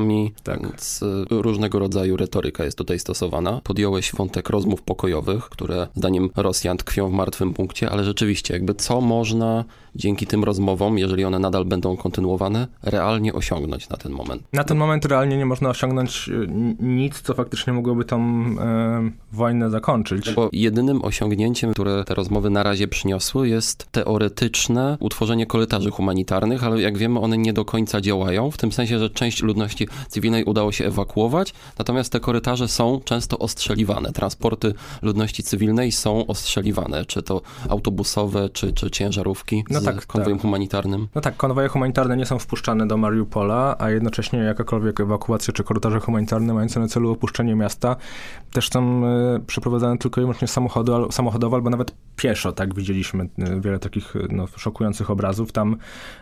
tak. 0.44 0.62
więc 0.62 1.04
e, 1.04 1.42
różnego 1.42 1.80
rodzaju 1.80 2.18
retoryka 2.18 2.64
jest 2.64 2.78
tutaj 2.78 3.00
stosowana. 3.00 3.62
Podjąłeś 3.64 4.12
wątek 4.16 4.50
rozmów 4.50 4.82
pokojowych, 4.82 5.44
które 5.44 5.88
zdaniem 5.96 6.30
Rosjan 6.36 6.78
tkwią 6.78 7.10
w 7.10 7.14
martwym 7.14 7.54
punkcie, 7.54 7.90
ale 7.90 8.04
rzeczywiście 8.04 8.54
jakby 8.54 8.74
co 8.74 9.02
można 9.02 9.66
dzięki 9.96 10.28
tym 10.28 10.44
rozmowom, 10.44 10.98
jeżeli 10.98 11.26
one 11.26 11.40
nadal 11.40 11.66
będą 11.66 11.98
kontynuowane, 11.98 12.68
realnie 12.84 13.34
osiągnąć 13.34 13.90
na 13.90 13.98
ten 13.98 14.12
moment? 14.12 14.44
Na 14.54 14.64
ten 14.64 14.78
moment 14.78 15.06
realnie 15.06 15.38
nie 15.38 15.46
można 15.46 15.70
osiągnąć 15.70 16.30
nic, 16.80 17.22
co 17.22 17.34
faktycznie 17.34 17.74
mogłoby 17.74 18.06
tą 18.06 18.20
e, 18.20 19.12
wojnę 19.34 19.70
zakończyć. 19.70 20.34
Bo 20.34 20.50
jedynym 20.52 21.06
osiągnięciem, 21.06 21.74
które 21.74 22.04
te 22.04 22.16
rozmowy 22.16 22.50
na 22.50 22.64
razie 22.64 22.88
przyniosły, 22.88 23.50
jest 23.50 23.92
teoretyczne 23.92 24.98
utworzenie 25.00 25.46
korytarzy 25.46 25.92
humanitarnych, 25.92 26.64
ale 26.64 26.82
jak 26.82 26.98
wiemy, 26.98 27.20
one 27.20 27.38
nie 27.38 27.54
do 27.54 27.66
końca 27.66 28.02
działają, 28.02 28.52
w 28.52 28.58
tym 28.58 28.72
sensie, 28.72 29.00
że 29.00 29.10
część 29.10 29.44
ludności 29.44 29.88
cywilnej 30.08 30.44
udało 30.44 30.72
się 30.72 30.86
ewakuować, 30.86 31.54
natomiast 31.80 32.12
te 32.12 32.20
korytarze 32.20 32.68
są 32.68 33.02
często 33.06 33.40
ostrzeliwane. 33.40 34.12
Transporty 34.12 34.74
ludności 35.02 35.44
cywilnej 35.44 35.92
są 35.92 36.28
ostrzeliwane, 36.28 37.06
czy 37.06 37.24
to 37.24 37.42
autobusowe, 37.70 38.50
czy, 38.50 38.74
czy 38.74 38.92
ciężarówki 38.92 39.64
no 39.70 39.80
z 39.80 39.84
tak, 39.84 40.06
konwojem 40.06 40.38
tak. 40.38 40.42
humanitarnym. 40.42 41.08
No 41.16 41.22
tak, 41.22 41.38
konwoje 41.38 41.68
humanitarne 41.68 42.18
nie 42.18 42.26
są 42.26 42.40
wpuszczane 42.40 42.88
do 42.88 42.98
Mariupola, 42.98 43.76
a 43.80 43.90
jednocześnie 43.90 44.40
jakakolwiek 44.40 45.00
ewakuacja 45.00 45.54
czy 45.54 45.64
korytarze 45.64 46.00
humanitarne 46.00 46.54
mające 46.54 46.80
na 46.80 46.88
celu 46.88 47.12
opuszczenie 47.12 47.56
miasta 47.56 47.96
też 48.54 48.70
są 48.70 49.06
e, 49.06 49.23
przeprowadzane 49.48 49.98
tylko 49.98 50.22
i 50.22 50.24
wyłącznie 50.24 50.48
samochodowo 51.12 51.56
albo 51.56 51.70
nawet 51.70 51.96
pieszo, 52.16 52.52
tak 52.52 52.76
widzieliśmy 52.76 53.30
e, 53.40 53.62
wiele 53.62 53.80
takich 53.80 54.14
no, 54.30 54.48
szokujących 54.48 55.12
obrazów. 55.12 55.52
Tam 55.52 55.78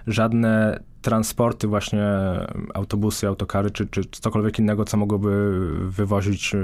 żadne 0.07 0.83
transporty, 1.01 1.67
właśnie 1.67 2.03
autobusy, 2.73 3.27
autokary, 3.27 3.71
czy, 3.71 3.87
czy 3.87 4.01
cokolwiek 4.11 4.59
innego, 4.59 4.85
co 4.85 4.97
mogłoby 4.97 5.59
wywozić 5.89 6.55
e, 6.55 6.61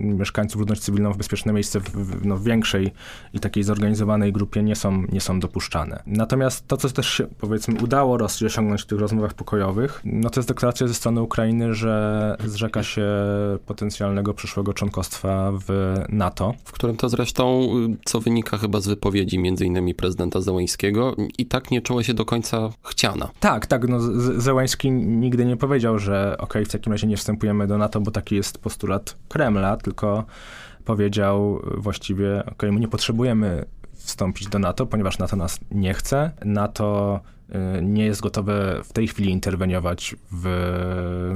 mieszkańców, 0.00 0.60
ludność 0.60 0.80
cywilną 0.80 1.12
w 1.12 1.16
bezpieczne 1.16 1.52
miejsce 1.52 1.80
w, 1.80 2.26
no, 2.26 2.38
większej 2.38 2.92
i 3.34 3.40
takiej 3.40 3.62
zorganizowanej 3.62 4.32
grupie 4.32 4.62
nie 4.62 4.76
są, 4.76 5.02
nie 5.12 5.20
są 5.20 5.40
dopuszczane. 5.40 6.02
Natomiast 6.06 6.66
to, 6.66 6.76
co 6.76 6.90
też 6.90 7.08
się, 7.08 7.26
powiedzmy, 7.38 7.74
udało 7.82 8.18
Rosji 8.18 8.46
osiągnąć 8.46 8.82
w 8.82 8.86
tych 8.86 8.98
rozmowach 8.98 9.34
pokojowych, 9.34 10.00
no 10.04 10.30
to 10.30 10.40
jest 10.40 10.48
deklaracja 10.48 10.88
ze 10.88 10.94
strony 10.94 11.22
Ukrainy, 11.22 11.74
że 11.74 12.36
zrzeka 12.44 12.82
się 12.82 13.06
potencjalnego 13.66 14.34
przyszłego 14.34 14.74
członkostwa 14.74 15.52
w 15.66 15.94
NATO. 16.08 16.54
W 16.64 16.72
którym 16.72 16.96
to 16.96 17.08
zresztą, 17.08 17.68
y, 17.92 17.96
co 18.04 18.20
wynika 18.20 18.58
chyba 18.58 18.80
z 18.80 18.88
wypowiedzi 18.88 19.38
między 19.38 19.66
innymi 19.66 19.94
prezydenta 19.94 20.40
Zełańskiego, 20.40 21.14
i 21.38 21.46
tak 21.46 21.70
nie 21.70 21.82
czuła 21.82 22.02
się 22.02 22.14
do 22.14 22.24
końca 22.24 22.70
chciana. 22.82 23.30
Tak, 23.40 23.66
tak, 23.66 23.77
tak, 23.80 23.88
no 23.90 23.98
Zełański 24.40 24.90
nigdy 24.90 25.44
nie 25.44 25.56
powiedział, 25.56 25.98
że 25.98 26.36
ok, 26.38 26.54
w 26.64 26.72
takim 26.72 26.92
razie 26.92 27.06
nie 27.06 27.16
wstępujemy 27.16 27.66
do 27.66 27.78
NATO, 27.78 28.00
bo 28.00 28.10
taki 28.10 28.36
jest 28.36 28.58
postulat 28.58 29.16
Kremla, 29.28 29.76
tylko 29.76 30.24
powiedział 30.84 31.62
właściwie, 31.76 32.44
ok, 32.46 32.62
my 32.62 32.80
nie 32.80 32.88
potrzebujemy 32.88 33.64
wstąpić 33.94 34.48
do 34.48 34.58
NATO, 34.58 34.86
ponieważ 34.86 35.18
NATO 35.18 35.36
nas 35.36 35.60
nie 35.70 35.94
chce. 35.94 36.30
NATO 36.44 37.20
y, 37.78 37.82
nie 37.82 38.04
jest 38.04 38.20
gotowe 38.20 38.80
w 38.84 38.92
tej 38.92 39.08
chwili 39.08 39.30
interweniować 39.30 40.16
w, 40.32 40.46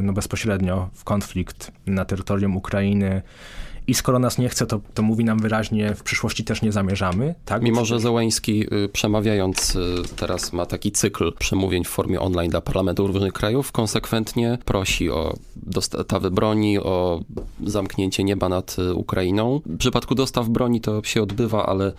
no 0.02 0.12
bezpośrednio 0.12 0.90
w 0.94 1.04
konflikt 1.04 1.72
na 1.86 2.04
terytorium 2.04 2.56
Ukrainy 2.56 3.22
i 3.86 3.94
skoro 3.94 4.18
nas 4.18 4.38
nie 4.38 4.48
chce, 4.48 4.66
to, 4.66 4.80
to 4.94 5.02
mówi 5.02 5.24
nam 5.24 5.38
wyraźnie, 5.38 5.94
w 5.94 6.02
przyszłości 6.02 6.44
też 6.44 6.62
nie 6.62 6.72
zamierzamy. 6.72 7.34
Tak? 7.44 7.62
Mimo, 7.62 7.84
że 7.84 8.00
Zełański 8.00 8.74
y, 8.84 8.88
przemawiając 8.88 9.76
y, 9.76 10.02
teraz 10.16 10.52
ma 10.52 10.66
taki 10.66 10.92
cykl 10.92 11.32
przemówień 11.38 11.84
w 11.84 11.88
formie 11.88 12.20
online 12.20 12.50
dla 12.50 12.60
parlamentów 12.60 13.10
różnych 13.10 13.32
krajów, 13.32 13.72
konsekwentnie 13.72 14.58
prosi 14.64 15.10
o 15.10 15.36
dostawy 15.56 16.30
broni, 16.30 16.78
o 16.78 17.20
zamknięcie 17.64 18.24
nieba 18.24 18.48
nad 18.48 18.76
y, 18.78 18.94
Ukrainą. 18.94 19.60
W 19.66 19.78
przypadku 19.78 20.14
dostaw 20.14 20.48
broni 20.48 20.80
to 20.80 21.02
się 21.04 21.22
odbywa, 21.22 21.66
ale 21.66 21.92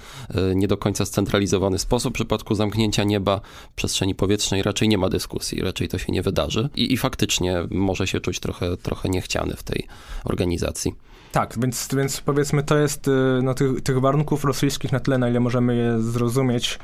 nie 0.55 0.67
do 0.67 0.77
końca 0.77 1.05
scentralizowany 1.05 1.79
sposób. 1.79 2.13
W 2.13 2.15
przypadku 2.15 2.55
zamknięcia 2.55 3.03
nieba 3.03 3.41
przestrzeni 3.75 4.15
powietrznej 4.15 4.63
raczej 4.63 4.89
nie 4.89 4.97
ma 4.97 5.09
dyskusji, 5.09 5.61
raczej 5.61 5.87
to 5.87 5.97
się 5.97 6.11
nie 6.11 6.21
wydarzy. 6.21 6.69
I, 6.75 6.93
i 6.93 6.97
faktycznie 6.97 7.57
może 7.71 8.07
się 8.07 8.19
czuć 8.19 8.39
trochę, 8.39 8.77
trochę 8.77 9.09
niechciany 9.09 9.55
w 9.55 9.63
tej 9.63 9.87
organizacji. 10.25 10.93
Tak, 11.33 11.55
więc, 11.59 11.72
więc 11.95 12.21
powiedzmy, 12.21 12.63
to 12.63 12.77
jest 12.77 13.07
y, 13.07 13.11
no, 13.43 13.53
tych, 13.53 13.81
tych 13.81 13.99
warunków 13.99 14.45
rosyjskich 14.45 14.91
na 14.91 14.99
tyle, 14.99 15.17
na 15.17 15.29
ile 15.29 15.39
możemy 15.39 15.75
je 15.75 16.01
zrozumieć 16.01 16.79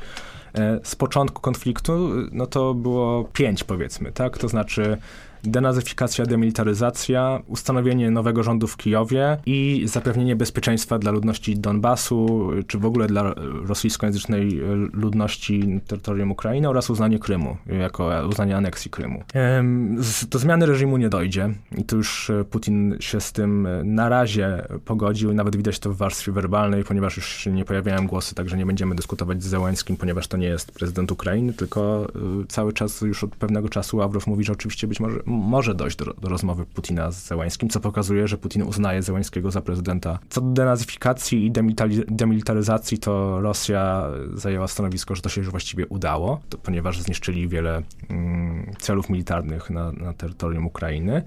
e, 0.55 0.79
z 0.83 0.95
początku 0.95 1.41
konfliktu, 1.41 2.09
no 2.31 2.47
to 2.47 2.73
było 2.73 3.23
pięć 3.23 3.63
powiedzmy, 3.63 4.11
tak? 4.11 4.37
To 4.37 4.47
znaczy 4.47 4.97
denazyfikacja, 5.43 6.25
demilitaryzacja, 6.25 7.41
ustanowienie 7.47 8.11
nowego 8.11 8.43
rządu 8.43 8.67
w 8.67 8.77
Kijowie 8.77 9.37
i 9.45 9.83
zapewnienie 9.85 10.35
bezpieczeństwa 10.35 10.99
dla 10.99 11.11
ludności 11.11 11.57
Donbasu, 11.57 12.49
czy 12.67 12.77
w 12.77 12.85
ogóle 12.85 13.07
dla 13.07 13.33
rosyjskojęzycznej 13.67 14.61
ludności 14.93 15.81
terytorium 15.87 16.31
Ukrainy 16.31 16.69
oraz 16.69 16.89
uznanie 16.89 17.19
Krymu, 17.19 17.57
jako 17.79 18.11
uznanie 18.29 18.57
aneksji 18.57 18.91
Krymu. 18.91 19.23
Do 20.29 20.39
zmiany 20.39 20.65
reżimu 20.65 20.97
nie 20.97 21.09
dojdzie 21.09 21.53
i 21.77 21.83
tu 21.83 21.97
już 21.97 22.29
e, 22.29 22.43
Putin 22.43 22.95
się 22.99 23.21
z 23.21 23.31
tym 23.31 23.67
e, 23.67 23.83
na 23.83 24.09
razie 24.09 24.67
pogodził, 24.85 25.33
nawet 25.33 25.55
widać 25.55 25.79
to 25.79 25.93
w 25.93 25.97
warstwie 25.97 26.31
werbalnej, 26.31 26.83
ponieważ 26.83 27.17
już 27.17 27.27
się 27.27 27.51
nie 27.51 27.65
pojawiają 27.65 28.07
głosy, 28.07 28.35
także 28.35 28.57
nie 28.57 28.65
będziemy 28.65 28.95
dyskutować 28.95 29.43
z 29.43 29.47
Zełańskim, 29.47 29.97
ponieważ 29.97 30.27
to 30.27 30.37
nie 30.37 30.47
jest 30.47 30.71
prezydent 30.71 31.11
Ukrainy, 31.11 31.53
tylko 31.53 32.07
e, 32.41 32.47
cały 32.47 32.73
czas, 32.73 33.01
już 33.01 33.23
od 33.23 33.35
pewnego 33.35 33.69
czasu 33.69 33.97
Ławrow 33.97 34.27
mówi, 34.27 34.43
że 34.43 34.53
oczywiście 34.53 34.87
być 34.87 34.99
może 34.99 35.19
może 35.29 35.75
dojść 35.75 35.97
do, 35.97 36.05
do, 36.05 36.29
rozmowy 36.29 36.65
Putina 36.65 37.11
z 37.11 37.27
Zełańskim, 37.27 37.69
co 37.69 37.79
pokazuje, 37.79 38.27
że 38.27 38.37
Putin 38.37 38.63
uznaje 38.63 39.03
Zełańskiego 39.03 39.51
za 39.51 39.61
prezydenta. 39.61 40.19
Co 40.29 40.41
do 40.41 40.51
denazyfikacji 40.53 41.45
i 41.45 41.51
demilitaryzacji, 42.07 42.97
to 42.97 43.41
Rosja 43.41 44.05
zajęła 44.33 44.67
stanowisko, 44.67 45.15
że 45.15 45.21
to 45.21 45.29
się 45.29 45.41
już 45.41 45.49
właściwie 45.49 45.87
udało, 45.87 46.41
to, 46.49 46.57
ponieważ 46.57 47.01
zniszczyli 47.01 47.47
wiele 47.47 47.81
mm, 48.09 48.71
celów 48.79 49.09
militarnych 49.09 49.69
na, 49.69 49.91
na 49.91 50.13
terytorium 50.13 50.65
Ukrainy. 50.65 51.23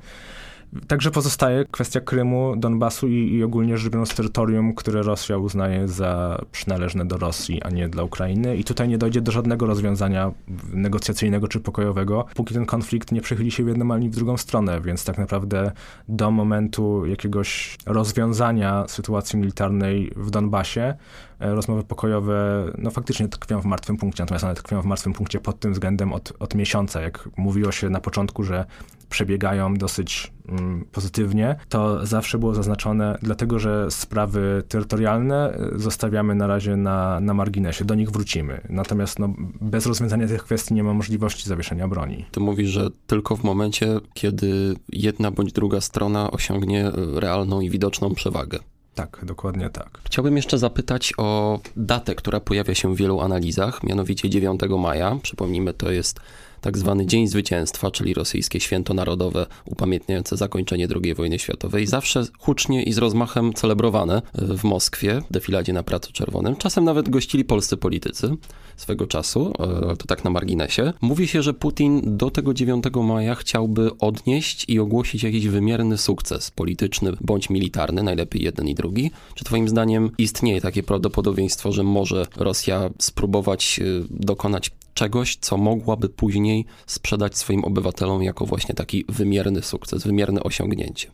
Także 0.86 1.10
pozostaje 1.10 1.64
kwestia 1.70 2.00
Krymu, 2.00 2.54
Donbasu 2.56 3.08
i, 3.08 3.34
i, 3.34 3.44
ogólnie 3.44 3.78
rzecz 3.78 3.92
biorąc 3.92 4.14
terytorium, 4.14 4.74
które 4.74 5.02
Rosja 5.02 5.38
uznaje 5.38 5.88
za 5.88 6.40
przynależne 6.52 7.04
do 7.04 7.16
Rosji, 7.16 7.62
a 7.62 7.70
nie 7.70 7.88
dla 7.88 8.02
Ukrainy. 8.02 8.56
I 8.56 8.64
tutaj 8.64 8.88
nie 8.88 8.98
dojdzie 8.98 9.20
do 9.20 9.32
żadnego 9.32 9.66
rozwiązania 9.66 10.32
negocjacyjnego 10.72 11.48
czy 11.48 11.60
pokojowego, 11.60 12.24
póki 12.34 12.54
ten 12.54 12.66
konflikt 12.66 13.12
nie 13.12 13.20
przechyli 13.20 13.50
się 13.50 13.64
w 13.64 13.68
jedną 13.68 13.94
ani 13.94 14.10
w 14.10 14.14
drugą 14.14 14.36
stronę. 14.36 14.80
Więc 14.80 15.04
tak 15.04 15.18
naprawdę 15.18 15.72
do 16.08 16.30
momentu 16.30 17.06
jakiegoś 17.06 17.76
rozwiązania 17.86 18.84
sytuacji 18.88 19.38
militarnej 19.38 20.12
w 20.16 20.30
Donbasie 20.30 20.94
rozmowy 21.42 21.84
pokojowe, 21.84 22.64
no 22.78 22.90
faktycznie 22.90 23.28
tkwią 23.28 23.60
w 23.60 23.64
martwym 23.64 23.96
punkcie, 23.96 24.22
natomiast 24.22 24.44
one 24.44 24.54
tkwią 24.54 24.82
w 24.82 24.84
martwym 24.84 25.12
punkcie 25.12 25.40
pod 25.40 25.60
tym 25.60 25.72
względem 25.72 26.12
od, 26.12 26.32
od 26.38 26.54
miesiąca. 26.54 27.00
Jak 27.00 27.28
mówiło 27.36 27.72
się 27.72 27.90
na 27.90 28.00
początku, 28.00 28.42
że 28.42 28.64
przebiegają 29.12 29.74
dosyć 29.74 30.32
mm, 30.48 30.84
pozytywnie, 30.92 31.56
to 31.68 32.06
zawsze 32.06 32.38
było 32.38 32.54
zaznaczone, 32.54 33.18
dlatego 33.22 33.58
że 33.58 33.90
sprawy 33.90 34.62
terytorialne 34.68 35.54
e, 35.54 35.78
zostawiamy 35.78 36.34
na 36.34 36.46
razie 36.46 36.76
na, 36.76 37.20
na 37.20 37.34
marginesie, 37.34 37.84
do 37.84 37.94
nich 37.94 38.10
wrócimy. 38.10 38.60
Natomiast 38.68 39.18
no, 39.18 39.34
bez 39.60 39.86
rozwiązania 39.86 40.28
tych 40.28 40.44
kwestii 40.44 40.74
nie 40.74 40.84
ma 40.84 40.94
możliwości 40.94 41.48
zawieszenia 41.48 41.88
broni. 41.88 42.24
Ty 42.30 42.40
mówisz, 42.40 42.68
że 42.68 42.88
tylko 43.06 43.36
w 43.36 43.44
momencie, 43.44 44.00
kiedy 44.14 44.74
jedna 44.88 45.30
bądź 45.30 45.52
druga 45.52 45.80
strona 45.80 46.30
osiągnie 46.30 46.86
e, 46.86 46.92
realną 47.20 47.60
i 47.60 47.70
widoczną 47.70 48.14
przewagę. 48.14 48.58
Tak, 48.94 49.20
dokładnie 49.22 49.70
tak. 49.70 49.88
Chciałbym 50.04 50.36
jeszcze 50.36 50.58
zapytać 50.58 51.12
o 51.16 51.60
datę, 51.76 52.14
która 52.14 52.40
pojawia 52.40 52.74
się 52.74 52.94
w 52.94 52.96
wielu 52.96 53.20
analizach, 53.20 53.82
mianowicie 53.82 54.30
9 54.30 54.60
maja. 54.78 55.16
Przypomnijmy, 55.22 55.74
to 55.74 55.90
jest 55.90 56.20
tak 56.62 56.78
zwany 56.78 57.06
Dzień 57.06 57.28
Zwycięstwa, 57.28 57.90
czyli 57.90 58.14
rosyjskie 58.14 58.60
święto 58.60 58.94
narodowe 58.94 59.46
upamiętniające 59.64 60.36
zakończenie 60.36 60.88
II 61.02 61.14
wojny 61.14 61.38
światowej, 61.38 61.86
zawsze 61.86 62.24
hucznie 62.38 62.82
i 62.82 62.92
z 62.92 62.98
rozmachem 62.98 63.52
celebrowane 63.52 64.22
w 64.34 64.64
Moskwie, 64.64 65.22
w 65.30 65.32
defiladzie 65.32 65.72
na 65.72 65.82
Placu 65.82 66.12
Czerwonym. 66.12 66.56
Czasem 66.56 66.84
nawet 66.84 67.08
gościli 67.08 67.44
polscy 67.44 67.76
politycy 67.76 68.36
swego 68.76 69.06
czasu, 69.06 69.52
e, 69.58 69.96
to 69.96 70.06
tak 70.06 70.24
na 70.24 70.30
marginesie. 70.30 70.92
Mówi 71.00 71.28
się, 71.28 71.42
że 71.42 71.54
Putin 71.54 72.16
do 72.16 72.30
tego 72.30 72.54
9 72.54 72.84
maja 73.02 73.34
chciałby 73.34 73.98
odnieść 73.98 74.64
i 74.68 74.78
ogłosić 74.78 75.22
jakiś 75.22 75.48
wymierny 75.48 75.98
sukces 75.98 76.50
polityczny 76.50 77.12
bądź 77.20 77.50
militarny, 77.50 78.02
najlepiej 78.02 78.42
jeden 78.42 78.68
i 78.68 78.74
drugi. 78.74 79.10
Czy 79.34 79.44
twoim 79.44 79.68
zdaniem 79.68 80.10
istnieje 80.18 80.60
takie 80.60 80.82
prawdopodobieństwo, 80.82 81.72
że 81.72 81.82
może 81.82 82.26
Rosja 82.36 82.90
spróbować 82.98 83.80
e, 83.80 83.84
dokonać 84.10 84.70
czegoś, 84.94 85.36
co 85.36 85.56
mogłaby 85.56 86.08
później 86.08 86.64
sprzedać 86.86 87.38
swoim 87.38 87.64
obywatelom 87.64 88.22
jako 88.22 88.46
właśnie 88.46 88.74
taki 88.74 89.04
wymierny 89.08 89.62
sukces, 89.62 90.04
wymierne 90.04 90.42
osiągnięcie? 90.42 91.10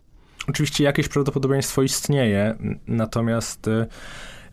Oczywiście 0.49 0.85
jakieś 0.85 1.08
prawdopodobieństwo 1.08 1.82
istnieje, 1.82 2.54
natomiast 2.87 3.68
e, 3.68 3.87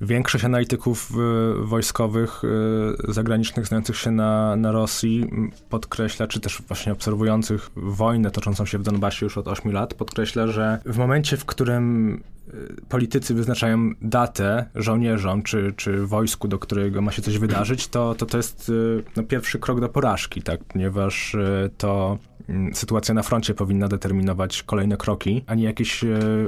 Większość 0.02 0.46
analityków 0.46 1.12
y, 1.12 1.66
wojskowych 1.66 2.42
y, 2.44 3.14
zagranicznych 3.14 3.68
znających 3.68 3.98
się 3.98 4.12
na, 4.12 4.56
na 4.56 4.72
Rosji 4.72 5.30
podkreśla, 5.70 6.28
czy 6.28 6.40
też 6.40 6.62
właśnie 6.68 6.92
obserwujących 6.92 7.70
wojnę 7.76 8.32
toczącą 8.32 8.66
się 8.66 8.78
w 8.78 8.84
Donbasie 8.84 9.26
już 9.26 9.38
od 9.38 9.48
8 9.48 9.72
lat, 9.72 9.94
podkreśla, 9.94 10.48
że 10.48 10.80
w 10.86 10.98
momencie, 10.98 11.38
w 11.38 11.46
którym 11.46 12.14
y, 12.54 12.76
politycy 12.90 13.34
wyznaczają 13.34 13.92
datę 14.02 14.66
żołnierzom 14.76 15.44
czy, 15.44 15.74
czy 15.78 16.06
wojsku, 16.06 16.48
do 16.48 16.60
którego 16.60 17.02
ma 17.02 17.12
się 17.12 17.22
coś 17.22 17.38
wydarzyć, 17.38 17.88
to 17.88 18.16
to, 18.16 18.26
to 18.26 18.38
jest 18.38 18.72
no, 19.16 19.24
pierwszy 19.24 19.60
krok 19.60 19.80
do 19.80 19.90
porażki, 19.90 20.42
tak? 20.42 20.64
ponieważ 20.64 21.36
to 21.78 22.18
Mm, 22.50 22.76
sytuacja 22.76 23.14
na 23.14 23.24
froncie 23.24 23.54
powinna 23.54 23.88
determinować 23.88 24.64
kolejne 24.64 24.98
kroki, 24.98 25.44
a 25.48 25.56
nie 25.56 25.64
jakieś 25.64 26.06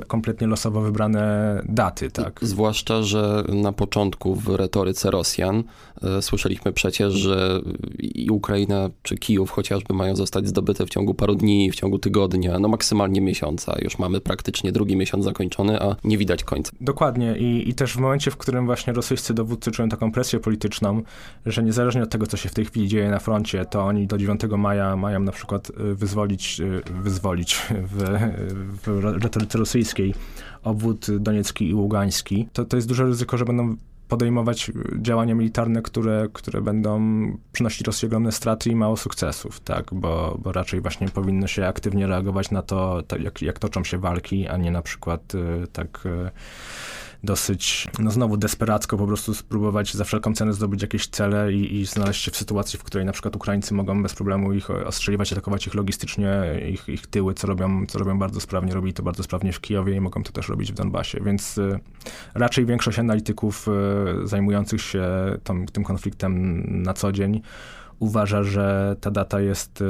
kompletnie 0.07 0.47
losowo 0.47 0.81
wybrane 0.81 1.61
daty, 1.69 2.11
tak? 2.11 2.39
Zwłaszcza, 2.41 3.03
że 3.03 3.36
na 3.47 3.71
początku 3.71 4.35
w 4.35 4.47
retoryce 4.47 5.11
Rosjan 5.11 5.63
e, 6.03 6.21
słyszeliśmy 6.21 6.73
przecież, 6.73 7.13
że 7.13 7.61
i 7.99 8.29
Ukraina 8.29 8.89
czy 9.03 9.17
Kijów 9.17 9.51
chociażby 9.51 9.93
mają 9.93 10.15
zostać 10.15 10.47
zdobyte 10.47 10.85
w 10.85 10.89
ciągu 10.89 11.13
paru 11.13 11.35
dni, 11.35 11.71
w 11.71 11.75
ciągu 11.75 11.99
tygodnia, 11.99 12.59
no 12.59 12.67
maksymalnie 12.67 13.21
miesiąca. 13.21 13.75
Już 13.81 13.99
mamy 13.99 14.21
praktycznie 14.21 14.71
drugi 14.71 14.95
miesiąc 14.95 15.25
zakończony, 15.25 15.81
a 15.81 15.95
nie 16.03 16.17
widać 16.17 16.43
końca. 16.43 16.71
Dokładnie 16.81 17.37
i, 17.37 17.69
i 17.69 17.73
też 17.73 17.93
w 17.93 17.99
momencie, 17.99 18.31
w 18.31 18.37
którym 18.37 18.65
właśnie 18.65 18.93
rosyjscy 18.93 19.33
dowódcy 19.33 19.71
czują 19.71 19.89
taką 19.89 20.11
presję 20.11 20.39
polityczną, 20.39 21.01
że 21.45 21.63
niezależnie 21.63 22.03
od 22.03 22.09
tego, 22.09 22.27
co 22.27 22.37
się 22.37 22.49
w 22.49 22.53
tej 22.53 22.65
chwili 22.65 22.87
dzieje 22.87 23.09
na 23.09 23.19
froncie, 23.19 23.65
to 23.65 23.83
oni 23.83 24.07
do 24.07 24.17
9 24.17 24.41
maja 24.57 24.95
mają 24.95 25.19
na 25.19 25.31
przykład 25.31 25.69
e, 25.69 25.93
wyzwolić, 25.93 26.61
e, 26.61 27.01
wyzwolić 27.01 27.61
w, 27.71 28.03
w 28.85 29.03
retoryce 29.23 29.57
rosyjskiej 29.57 30.13
obwód 30.63 31.07
doniecki 31.19 31.69
i 31.69 31.73
ługański, 31.73 32.47
to, 32.53 32.65
to 32.65 32.75
jest 32.75 32.87
duże 32.87 33.05
ryzyko, 33.05 33.37
że 33.37 33.45
będą 33.45 33.75
podejmować 34.07 34.71
działania 35.01 35.35
militarne, 35.35 35.81
które, 35.81 36.27
które 36.33 36.61
będą 36.61 37.01
przynosić 37.51 37.87
Rosji 37.87 38.05
ogromne 38.05 38.31
straty 38.31 38.69
i 38.69 38.75
mało 38.75 38.97
sukcesów, 38.97 39.59
tak, 39.59 39.93
bo, 39.93 40.37
bo 40.43 40.51
raczej 40.51 40.81
właśnie 40.81 41.09
powinno 41.09 41.47
się 41.47 41.67
aktywnie 41.67 42.07
reagować 42.07 42.51
na 42.51 42.61
to, 42.61 43.03
tak 43.07 43.21
jak, 43.21 43.41
jak 43.41 43.59
toczą 43.59 43.83
się 43.83 43.97
walki, 43.97 44.47
a 44.47 44.57
nie 44.57 44.71
na 44.71 44.81
przykład 44.81 45.33
e, 45.35 45.67
tak 45.67 46.07
dosyć, 47.27 47.87
no 47.99 48.11
znowu 48.11 48.37
desperacko 48.37 48.97
po 48.97 49.07
prostu 49.07 49.33
spróbować 49.33 49.93
za 49.93 50.03
wszelką 50.03 50.33
cenę 50.33 50.53
zdobyć 50.53 50.81
jakieś 50.81 51.07
cele 51.07 51.53
i, 51.53 51.75
i 51.75 51.85
znaleźć 51.85 52.23
się 52.23 52.31
w 52.31 52.37
sytuacji, 52.37 52.79
w 52.79 52.83
której 52.83 53.05
na 53.05 53.11
przykład 53.11 53.35
Ukraińcy 53.35 53.73
mogą 53.73 54.03
bez 54.03 54.13
problemu 54.13 54.53
ich 54.53 54.69
ostrzeliwać, 54.69 55.33
atakować 55.33 55.67
ich 55.67 55.73
logistycznie, 55.73 56.31
ich, 56.69 56.89
ich 56.89 57.07
tyły, 57.07 57.33
co 57.33 57.47
robią, 57.47 57.85
co 57.85 57.99
robią 57.99 58.19
bardzo 58.19 58.39
sprawnie, 58.39 58.73
robili 58.73 58.93
to 58.93 59.03
bardzo 59.03 59.23
sprawnie 59.23 59.53
w 59.53 59.61
Kijowie 59.61 59.95
i 59.95 59.99
mogą 59.99 60.23
to 60.23 60.31
też 60.31 60.49
robić 60.49 60.71
w 60.71 60.75
Donbasie, 60.75 61.19
więc 61.21 61.57
y, 61.57 61.79
raczej 62.33 62.65
większość 62.65 62.99
analityków 62.99 63.67
y, 64.23 64.27
zajmujących 64.27 64.81
się 64.81 65.03
tym 65.73 65.83
konfliktem 65.83 66.63
na 66.83 66.93
co 66.93 67.11
dzień 67.11 67.41
uważa, 67.99 68.43
że 68.43 68.95
ta 69.01 69.11
data 69.11 69.41
jest 69.41 69.81
y, 69.81 69.85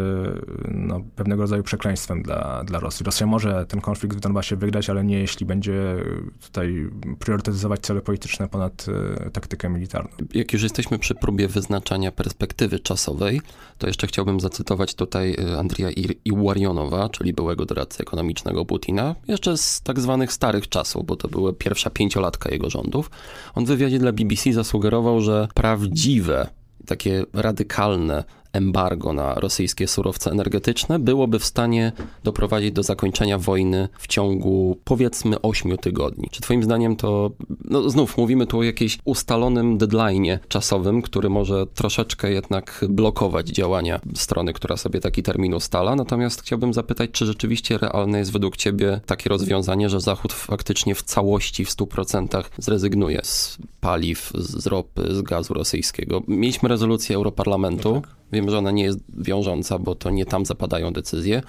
no, 0.71 1.01
pewnego 1.15 1.41
rodzaju 1.41 1.63
przekleństwem 1.63 2.23
dla, 2.23 2.63
dla 2.63 2.79
Rosji. 2.79 3.03
Rosja 3.03 3.27
może 3.27 3.65
ten 3.65 3.81
konflikt 3.81 4.17
w 4.17 4.19
Donbasie 4.19 4.55
wygrać, 4.55 4.89
ale 4.89 5.03
nie 5.03 5.19
jeśli 5.19 5.45
będzie 5.45 5.95
tutaj 6.41 6.89
priorytetyzować 7.19 7.79
cele 7.79 8.01
polityczne 8.01 8.47
ponad 8.47 8.85
y, 9.27 9.31
taktykę 9.31 9.69
militarną. 9.69 10.09
Jak 10.33 10.53
już 10.53 10.63
jesteśmy 10.63 10.99
przy 10.99 11.15
próbie 11.15 11.47
wyznaczania 11.47 12.11
perspektywy 12.11 12.79
czasowej, 12.79 13.41
to 13.77 13.87
jeszcze 13.87 14.07
chciałbym 14.07 14.39
zacytować 14.39 14.95
tutaj 14.95 15.35
y, 15.39 15.57
Andrija 15.57 15.89
Iwarionowa, 16.25 17.09
czyli 17.09 17.33
byłego 17.33 17.65
doradcy 17.65 18.03
ekonomicznego 18.03 18.65
Putina, 18.65 19.15
jeszcze 19.27 19.57
z 19.57 19.81
tak 19.81 19.99
zwanych 19.99 20.33
starych 20.33 20.69
czasów, 20.69 21.05
bo 21.05 21.15
to 21.15 21.27
była 21.27 21.53
pierwsza 21.53 21.89
pięciolatka 21.89 22.49
jego 22.49 22.69
rządów. 22.69 23.11
On 23.55 23.65
w 23.65 23.67
wywiadzie 23.67 23.99
dla 23.99 24.11
BBC 24.11 24.53
zasugerował, 24.53 25.21
że 25.21 25.47
prawdziwe 25.53 26.56
takie 26.87 27.23
radykalne 27.33 28.23
embargo 28.57 29.13
na 29.13 29.33
rosyjskie 29.33 29.87
surowce 29.87 30.31
energetyczne 30.31 30.99
byłoby 30.99 31.39
w 31.39 31.45
stanie 31.45 31.91
doprowadzić 32.23 32.71
do 32.71 32.83
zakończenia 32.83 33.37
wojny 33.37 33.89
w 33.99 34.07
ciągu 34.07 34.77
powiedzmy 34.83 35.41
8 35.41 35.77
tygodni. 35.77 36.27
Czy 36.31 36.41
Twoim 36.41 36.63
zdaniem 36.63 36.95
to, 36.95 37.31
no 37.65 37.89
znów 37.89 38.17
mówimy 38.17 38.47
tu 38.47 38.59
o 38.59 38.63
jakimś 38.63 38.99
ustalonym 39.05 39.77
deadline'ie 39.77 40.39
czasowym, 40.47 41.01
który 41.01 41.29
może 41.29 41.67
troszeczkę 41.67 42.31
jednak 42.31 42.85
blokować 42.89 43.47
działania 43.47 43.99
strony, 44.15 44.53
która 44.53 44.77
sobie 44.77 44.99
taki 44.99 45.23
termin 45.23 45.53
ustala. 45.53 45.95
Natomiast 45.95 46.41
chciałbym 46.41 46.73
zapytać, 46.73 47.09
czy 47.11 47.25
rzeczywiście 47.25 47.77
realne 47.77 48.19
jest 48.19 48.31
według 48.31 48.57
Ciebie 48.57 49.01
takie 49.05 49.29
rozwiązanie, 49.29 49.89
że 49.89 50.01
Zachód 50.01 50.33
faktycznie 50.33 50.95
w 50.95 51.03
całości, 51.03 51.65
w 51.65 51.69
100% 51.69 52.43
zrezygnuje 52.57 53.19
z 53.23 53.57
paliw, 53.81 54.31
z 54.35 54.67
ropy, 54.67 55.15
z 55.15 55.21
gazu 55.21 55.53
rosyjskiego. 55.53 56.21
Mieliśmy 56.27 56.69
rezolucję 56.69 57.15
Europarlamentu. 57.15 57.93
No 57.93 58.01
tak 58.01 58.16
Wiem, 58.31 58.49
że 58.49 58.57
ona 58.57 58.71
nie 58.71 58.83
jest 58.83 58.99
wiążąca, 59.17 59.79
bo 59.79 59.95
to 59.95 60.09
nie 60.09 60.25
tam 60.25 60.45
zapadają 60.45 60.93
decyzje. 60.93 61.41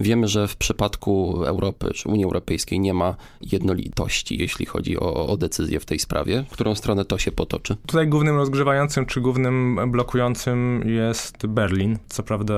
Wiemy, 0.00 0.28
że 0.28 0.48
w 0.48 0.56
przypadku 0.56 1.44
Europy 1.44 1.90
czy 1.94 2.08
Unii 2.08 2.24
Europejskiej 2.24 2.80
nie 2.80 2.94
ma 2.94 3.14
jednolitości, 3.40 4.38
jeśli 4.38 4.66
chodzi 4.66 4.98
o, 5.00 5.26
o 5.26 5.36
decyzję 5.36 5.80
w 5.80 5.84
tej 5.84 5.98
sprawie. 5.98 6.44
W 6.48 6.52
którą 6.52 6.74
stronę 6.74 7.04
to 7.04 7.18
się 7.18 7.32
potoczy? 7.32 7.76
Tutaj 7.86 8.08
głównym 8.08 8.36
rozgrzewającym 8.36 9.06
czy 9.06 9.20
głównym 9.20 9.80
blokującym 9.88 10.82
jest 10.86 11.46
Berlin. 11.46 11.98
Co 12.08 12.22
prawda 12.22 12.54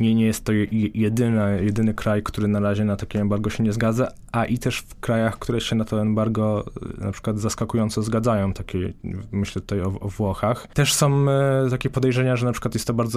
nie, 0.00 0.14
nie 0.14 0.24
jest 0.24 0.44
to 0.44 0.52
jedyny, 0.94 1.64
jedyny 1.64 1.94
kraj, 1.94 2.22
który 2.22 2.48
na 2.48 2.60
razie 2.60 2.84
na 2.84 2.96
takie 2.96 3.20
embargo 3.20 3.50
się 3.50 3.62
nie 3.62 3.72
zgadza, 3.72 4.08
a 4.32 4.44
i 4.44 4.58
też 4.58 4.78
w 4.78 5.00
krajach, 5.00 5.38
które 5.38 5.60
się 5.60 5.76
na 5.76 5.84
to 5.84 6.00
embargo 6.00 6.64
na 6.98 7.12
przykład 7.12 7.38
zaskakująco 7.38 8.02
zgadzają, 8.02 8.52
takie 8.52 8.92
myślę 9.32 9.62
tutaj 9.62 9.80
o, 9.80 10.00
o 10.00 10.08
Włochach. 10.08 10.66
Też 10.74 10.94
są 10.94 11.30
e, 11.30 11.70
takie 11.70 11.90
podejrzenia, 11.90 12.36
że 12.36 12.46
na 12.46 12.52
przykład 12.52 12.74
jest 12.74 12.86
to 12.86 12.94
bardzo 12.94 13.15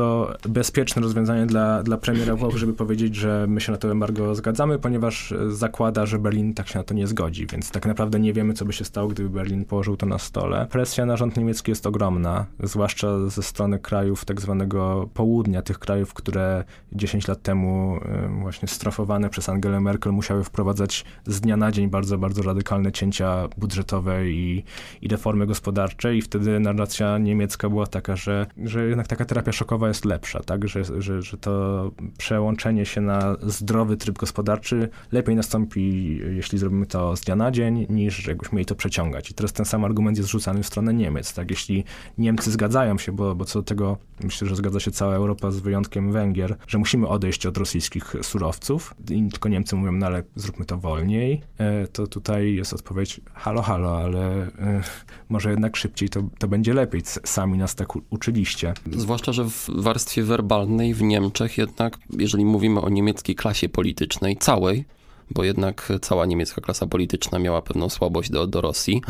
bezpieczne 0.50 1.02
rozwiązanie 1.02 1.46
dla, 1.46 1.84
dla 1.84 1.98
premiera 1.98 2.36
Włoch, 2.36 2.56
żeby 2.56 2.74
powiedzieć, 2.74 3.16
że 3.16 3.46
my 3.50 3.62
się 3.62 3.72
na 3.72 3.78
to 3.78 3.92
embargo 3.92 4.36
zgadzamy, 4.36 4.80
ponieważ 4.80 5.34
zakłada, 5.50 6.06
że 6.06 6.20
Berlin 6.20 6.54
tak 6.54 6.68
się 6.68 6.80
na 6.80 6.84
to 6.84 6.94
nie 6.94 7.08
zgodzi, 7.08 7.48
więc 7.48 7.72
tak 7.72 7.86
naprawdę 7.86 8.20
nie 8.20 8.34
wiemy, 8.34 8.54
co 8.54 8.66
by 8.66 8.74
się 8.74 8.86
stało, 8.86 9.08
gdyby 9.08 9.30
Berlin 9.30 9.66
położył 9.66 9.98
to 9.98 10.06
na 10.06 10.18
stole. 10.18 10.68
Presja 10.72 11.06
na 11.06 11.18
rząd 11.18 11.38
niemiecki 11.38 11.72
jest 11.72 11.88
ogromna, 11.88 12.46
zwłaszcza 12.64 13.30
ze 13.30 13.44
strony 13.44 13.80
krajów 13.80 14.26
tak 14.26 14.42
zwanego 14.42 15.10
południa, 15.14 15.62
tych 15.62 15.80
krajów, 15.80 16.14
które 16.14 16.64
10 16.92 17.28
lat 17.28 17.42
temu 17.42 18.00
właśnie 18.42 18.68
strofowane 18.68 19.30
przez 19.30 19.50
Angelę 19.50 19.82
Merkel 19.82 20.14
musiały 20.14 20.44
wprowadzać 20.44 21.06
z 21.26 21.42
dnia 21.42 21.58
na 21.58 21.72
dzień 21.72 21.90
bardzo, 21.90 22.18
bardzo 22.18 22.42
radykalne 22.42 22.92
cięcia 22.92 23.48
budżetowe 23.58 24.30
i, 24.30 24.64
i 25.02 25.08
reformy 25.08 25.48
gospodarcze 25.48 26.16
i 26.16 26.22
wtedy 26.22 26.60
narracja 26.60 27.18
niemiecka 27.18 27.70
była 27.70 27.88
taka, 27.88 28.16
że, 28.16 28.46
że 28.64 28.86
jednak 28.86 29.08
taka 29.08 29.26
terapia 29.26 29.52
szokowa 29.52 29.88
jest 29.90 30.06
lepsza, 30.06 30.40
tak, 30.40 30.68
że, 30.68 31.02
że, 31.02 31.22
że 31.22 31.38
to 31.38 31.92
przełączenie 32.18 32.86
się 32.86 33.02
na 33.02 33.36
zdrowy 33.42 33.98
tryb 33.98 34.18
gospodarczy 34.18 34.90
lepiej 35.12 35.36
nastąpi, 35.36 36.16
jeśli 36.36 36.58
zrobimy 36.58 36.86
to 36.86 37.16
z 37.16 37.22
dnia 37.22 37.36
na 37.36 37.52
dzień, 37.52 37.86
niż 37.90 38.28
jakbyśmy 38.28 38.56
mieli 38.56 38.66
to 38.66 38.76
przeciągać. 38.76 39.32
I 39.32 39.34
teraz 39.34 39.54
ten 39.54 39.66
sam 39.66 39.86
argument 39.86 40.18
jest 40.18 40.30
rzucany 40.30 40.64
w 40.64 40.68
stronę 40.68 40.94
Niemiec, 40.94 41.34
tak, 41.34 41.50
jeśli 41.50 41.84
Niemcy 42.18 42.52
zgadzają 42.52 42.98
się, 42.98 43.12
bo, 43.12 43.36
bo 43.36 43.46
co 43.46 43.60
do 43.60 43.64
tego 43.64 43.98
myślę, 44.24 44.48
że 44.48 44.56
zgadza 44.56 44.80
się 44.80 44.92
cała 44.92 45.16
Europa 45.16 45.52
z 45.52 45.60
wyjątkiem 45.60 46.12
Węgier, 46.12 46.58
że 46.68 46.78
musimy 46.78 47.08
odejść 47.08 47.46
od 47.46 47.58
rosyjskich 47.58 48.16
surowców 48.22 48.94
i 49.10 49.30
tylko 49.30 49.50
Niemcy 49.50 49.76
mówią, 49.76 49.92
no 49.92 50.06
ale 50.06 50.24
zróbmy 50.36 50.66
to 50.66 50.78
wolniej, 50.78 51.42
e, 51.58 51.88
to 51.88 52.08
tutaj 52.08 52.56
jest 52.56 52.74
odpowiedź 52.74 53.22
halo, 53.34 53.62
halo, 53.62 53.98
ale 53.98 54.48
e, 54.48 54.82
może 55.30 55.50
jednak 55.50 55.78
szybciej 55.78 56.10
to, 56.10 56.24
to 56.40 56.48
będzie 56.48 56.74
lepiej. 56.74 57.02
Sami 57.06 57.58
nas 57.58 57.76
tak 57.76 57.88
uczyliście. 58.10 58.74
Zwłaszcza, 58.92 59.32
że 59.34 59.46
w 59.46 59.70
warstwie 59.84 60.24
werbalnej 60.24 60.94
w 60.94 61.02
Niemczech 61.02 61.58
jednak, 61.58 61.98
jeżeli 62.20 62.46
mówimy 62.46 62.82
o 62.82 62.90
niemieckiej 62.90 63.36
klasie 63.36 63.70
politycznej, 63.70 64.38
całej, 64.38 64.86
bo 65.32 65.44
jednak 65.44 65.92
cała 66.02 66.26
niemiecka 66.26 66.62
klasa 66.62 66.88
polityczna 66.88 67.40
miała 67.40 67.62
pewną 67.62 67.90
słabość 67.90 68.32
do, 68.32 68.48
do 68.48 68.62
Rosji, 68.62 69.02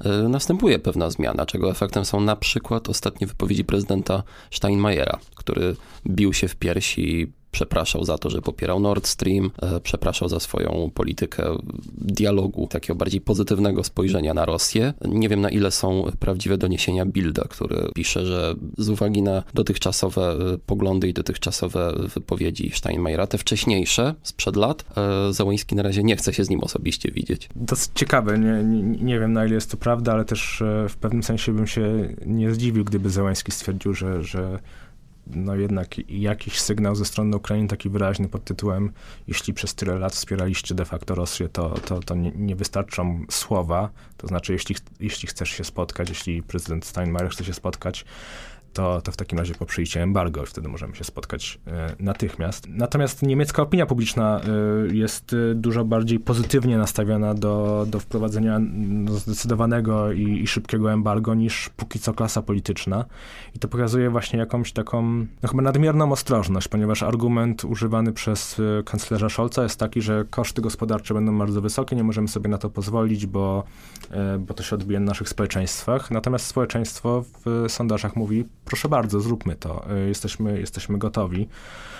e, 0.00 0.08
następuje 0.28 0.78
pewna 0.78 1.10
zmiana, 1.10 1.46
czego 1.46 1.70
efektem 1.70 2.04
są 2.04 2.20
na 2.20 2.36
przykład 2.36 2.88
ostatnie 2.88 3.26
wypowiedzi 3.26 3.64
prezydenta 3.64 4.22
Steinmeiera, 4.50 5.18
który 5.34 5.76
bił 6.06 6.32
się 6.32 6.48
w 6.48 6.56
piersi 6.56 7.32
przepraszał 7.56 8.04
za 8.04 8.18
to, 8.18 8.30
że 8.30 8.42
popierał 8.42 8.80
Nord 8.80 9.06
Stream, 9.06 9.50
e, 9.62 9.80
przepraszał 9.80 10.28
za 10.28 10.40
swoją 10.40 10.90
politykę 10.94 11.58
dialogu, 11.98 12.66
takiego 12.66 12.94
bardziej 12.94 13.20
pozytywnego 13.20 13.84
spojrzenia 13.84 14.34
na 14.34 14.44
Rosję. 14.44 14.94
Nie 15.04 15.28
wiem 15.28 15.40
na 15.40 15.50
ile 15.50 15.70
są 15.70 16.04
prawdziwe 16.20 16.58
doniesienia 16.58 17.06
Bilda, 17.06 17.44
który 17.48 17.76
pisze, 17.94 18.26
że 18.26 18.54
z 18.78 18.88
uwagi 18.88 19.22
na 19.22 19.42
dotychczasowe 19.54 20.36
e, 20.54 20.58
poglądy 20.66 21.08
i 21.08 21.12
dotychczasowe 21.12 21.92
wypowiedzi 22.14 22.70
Steinmeiera, 22.74 23.26
te 23.26 23.38
wcześniejsze, 23.38 24.14
sprzed 24.22 24.56
lat, 24.56 24.84
e, 24.96 25.32
Załoński 25.32 25.76
na 25.76 25.82
razie 25.82 26.02
nie 26.02 26.16
chce 26.16 26.32
się 26.32 26.44
z 26.44 26.50
nim 26.50 26.60
osobiście 26.60 27.10
widzieć. 27.10 27.48
Dosyć 27.56 27.90
ciekawe, 27.94 28.38
nie, 28.38 28.64
nie, 28.64 28.82
nie 28.82 29.20
wiem 29.20 29.32
na 29.32 29.46
ile 29.46 29.54
jest 29.54 29.70
to 29.70 29.76
prawda, 29.76 30.12
ale 30.12 30.24
też 30.24 30.62
w 30.88 30.96
pewnym 30.96 31.22
sensie 31.22 31.52
bym 31.52 31.66
się 31.66 32.14
nie 32.26 32.54
zdziwił, 32.54 32.84
gdyby 32.84 33.10
Załański 33.10 33.52
stwierdził, 33.52 33.94
że, 33.94 34.22
że 34.22 34.58
no 35.26 35.54
jednak 35.54 36.10
jakiś 36.10 36.60
sygnał 36.60 36.94
ze 36.94 37.04
strony 37.04 37.36
Ukrainy 37.36 37.68
taki 37.68 37.90
wyraźny 37.90 38.28
pod 38.28 38.44
tytułem 38.44 38.92
jeśli 39.28 39.54
przez 39.54 39.74
tyle 39.74 39.98
lat 39.98 40.12
wspieraliście 40.12 40.74
de 40.74 40.84
facto 40.84 41.14
Rosję, 41.14 41.48
to, 41.48 41.68
to, 41.68 42.00
to 42.00 42.14
nie, 42.14 42.32
nie 42.36 42.56
wystarczą 42.56 43.24
słowa, 43.30 43.90
to 44.16 44.26
znaczy 44.26 44.52
jeśli, 44.52 44.76
jeśli 45.00 45.28
chcesz 45.28 45.50
się 45.50 45.64
spotkać, 45.64 46.08
jeśli 46.08 46.42
prezydent 46.42 46.84
Steinmeier 46.84 47.30
chce 47.30 47.44
się 47.44 47.52
spotkać, 47.52 48.04
to, 48.76 49.00
to 49.02 49.12
w 49.12 49.16
takim 49.16 49.38
razie 49.38 49.54
poprzyjcie 49.54 50.02
embargo 50.02 50.42
i 50.42 50.46
wtedy 50.46 50.68
możemy 50.68 50.94
się 50.96 51.04
spotkać 51.04 51.58
e, 51.66 51.96
natychmiast. 52.00 52.68
Natomiast 52.68 53.22
niemiecka 53.22 53.62
opinia 53.62 53.86
publiczna 53.86 54.40
e, 54.40 54.94
jest 54.96 55.32
e, 55.32 55.54
dużo 55.54 55.84
bardziej 55.84 56.20
pozytywnie 56.20 56.78
nastawiona 56.78 57.34
do, 57.34 57.86
do 57.88 58.00
wprowadzenia 58.00 58.58
no, 58.58 59.12
zdecydowanego 59.12 60.12
i, 60.12 60.22
i, 60.22 60.46
szybkiego 60.46 60.92
embargo 60.92 61.34
niż 61.34 61.70
póki 61.76 61.98
co 61.98 62.14
klasa 62.14 62.42
polityczna. 62.42 63.04
I 63.54 63.58
to 63.58 63.68
pokazuje 63.68 64.10
właśnie 64.10 64.38
jakąś 64.38 64.72
taką, 64.72 65.26
no 65.42 65.48
chyba 65.48 65.62
nadmierną 65.62 66.12
ostrożność, 66.12 66.68
ponieważ 66.68 67.02
argument 67.02 67.64
używany 67.64 68.12
przez 68.12 68.60
kanclerza 68.84 69.28
Scholza 69.28 69.62
jest 69.62 69.78
taki, 69.78 70.02
że 70.02 70.24
koszty 70.30 70.62
gospodarcze 70.62 71.14
będą 71.14 71.38
bardzo 71.38 71.60
wysokie, 71.60 71.96
nie 71.96 72.04
możemy 72.04 72.28
sobie 72.28 72.48
na 72.48 72.58
to 72.58 72.70
pozwolić, 72.70 73.26
bo, 73.26 73.64
bo 74.38 74.54
to 74.54 74.62
się 74.62 74.76
odbije 74.76 75.00
na 75.00 75.06
naszych 75.06 75.28
społeczeństwach. 75.28 76.10
Natomiast 76.10 76.46
społeczeństwo 76.46 77.24
w 77.44 77.64
sondażach 77.68 78.16
mówi, 78.16 78.44
proszę 78.66 78.88
bardzo, 78.88 79.20
zróbmy 79.20 79.56
to, 79.56 79.86
y, 80.04 80.08
jesteśmy, 80.08 80.60
jesteśmy 80.60 80.98
gotowi. 80.98 81.48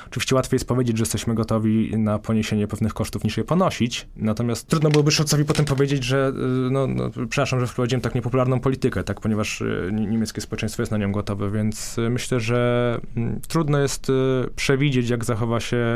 Oczywiście 0.06 0.34
łatwiej 0.34 0.56
jest 0.56 0.68
powiedzieć, 0.68 0.96
że 0.98 1.02
jesteśmy 1.02 1.34
gotowi 1.34 1.98
na 1.98 2.18
poniesienie 2.18 2.66
pewnych 2.66 2.94
kosztów 2.94 3.24
niż 3.24 3.36
je 3.36 3.44
ponosić, 3.44 4.08
natomiast 4.16 4.66
trudno 4.66 4.90
byłoby 4.90 5.10
Scholzowi 5.10 5.44
potem 5.44 5.64
powiedzieć, 5.64 6.04
że 6.04 6.32
y, 6.66 6.70
no, 6.70 6.86
no, 6.86 7.10
przepraszam, 7.10 7.60
że 7.60 7.66
wprowadziłem 7.66 8.00
tak 8.00 8.14
niepopularną 8.14 8.60
politykę, 8.60 9.04
tak, 9.04 9.20
ponieważ 9.20 9.60
y, 9.60 9.90
niemieckie 9.92 10.40
społeczeństwo 10.40 10.82
jest 10.82 10.92
na 10.92 10.98
nią 10.98 11.12
gotowe, 11.12 11.50
więc 11.50 11.96
myślę, 12.10 12.40
że 12.40 13.00
mm, 13.16 13.40
trudno 13.48 13.78
jest 13.78 14.12
przewidzieć, 14.56 15.08
jak 15.08 15.24
zachowa 15.24 15.60
się 15.60 15.86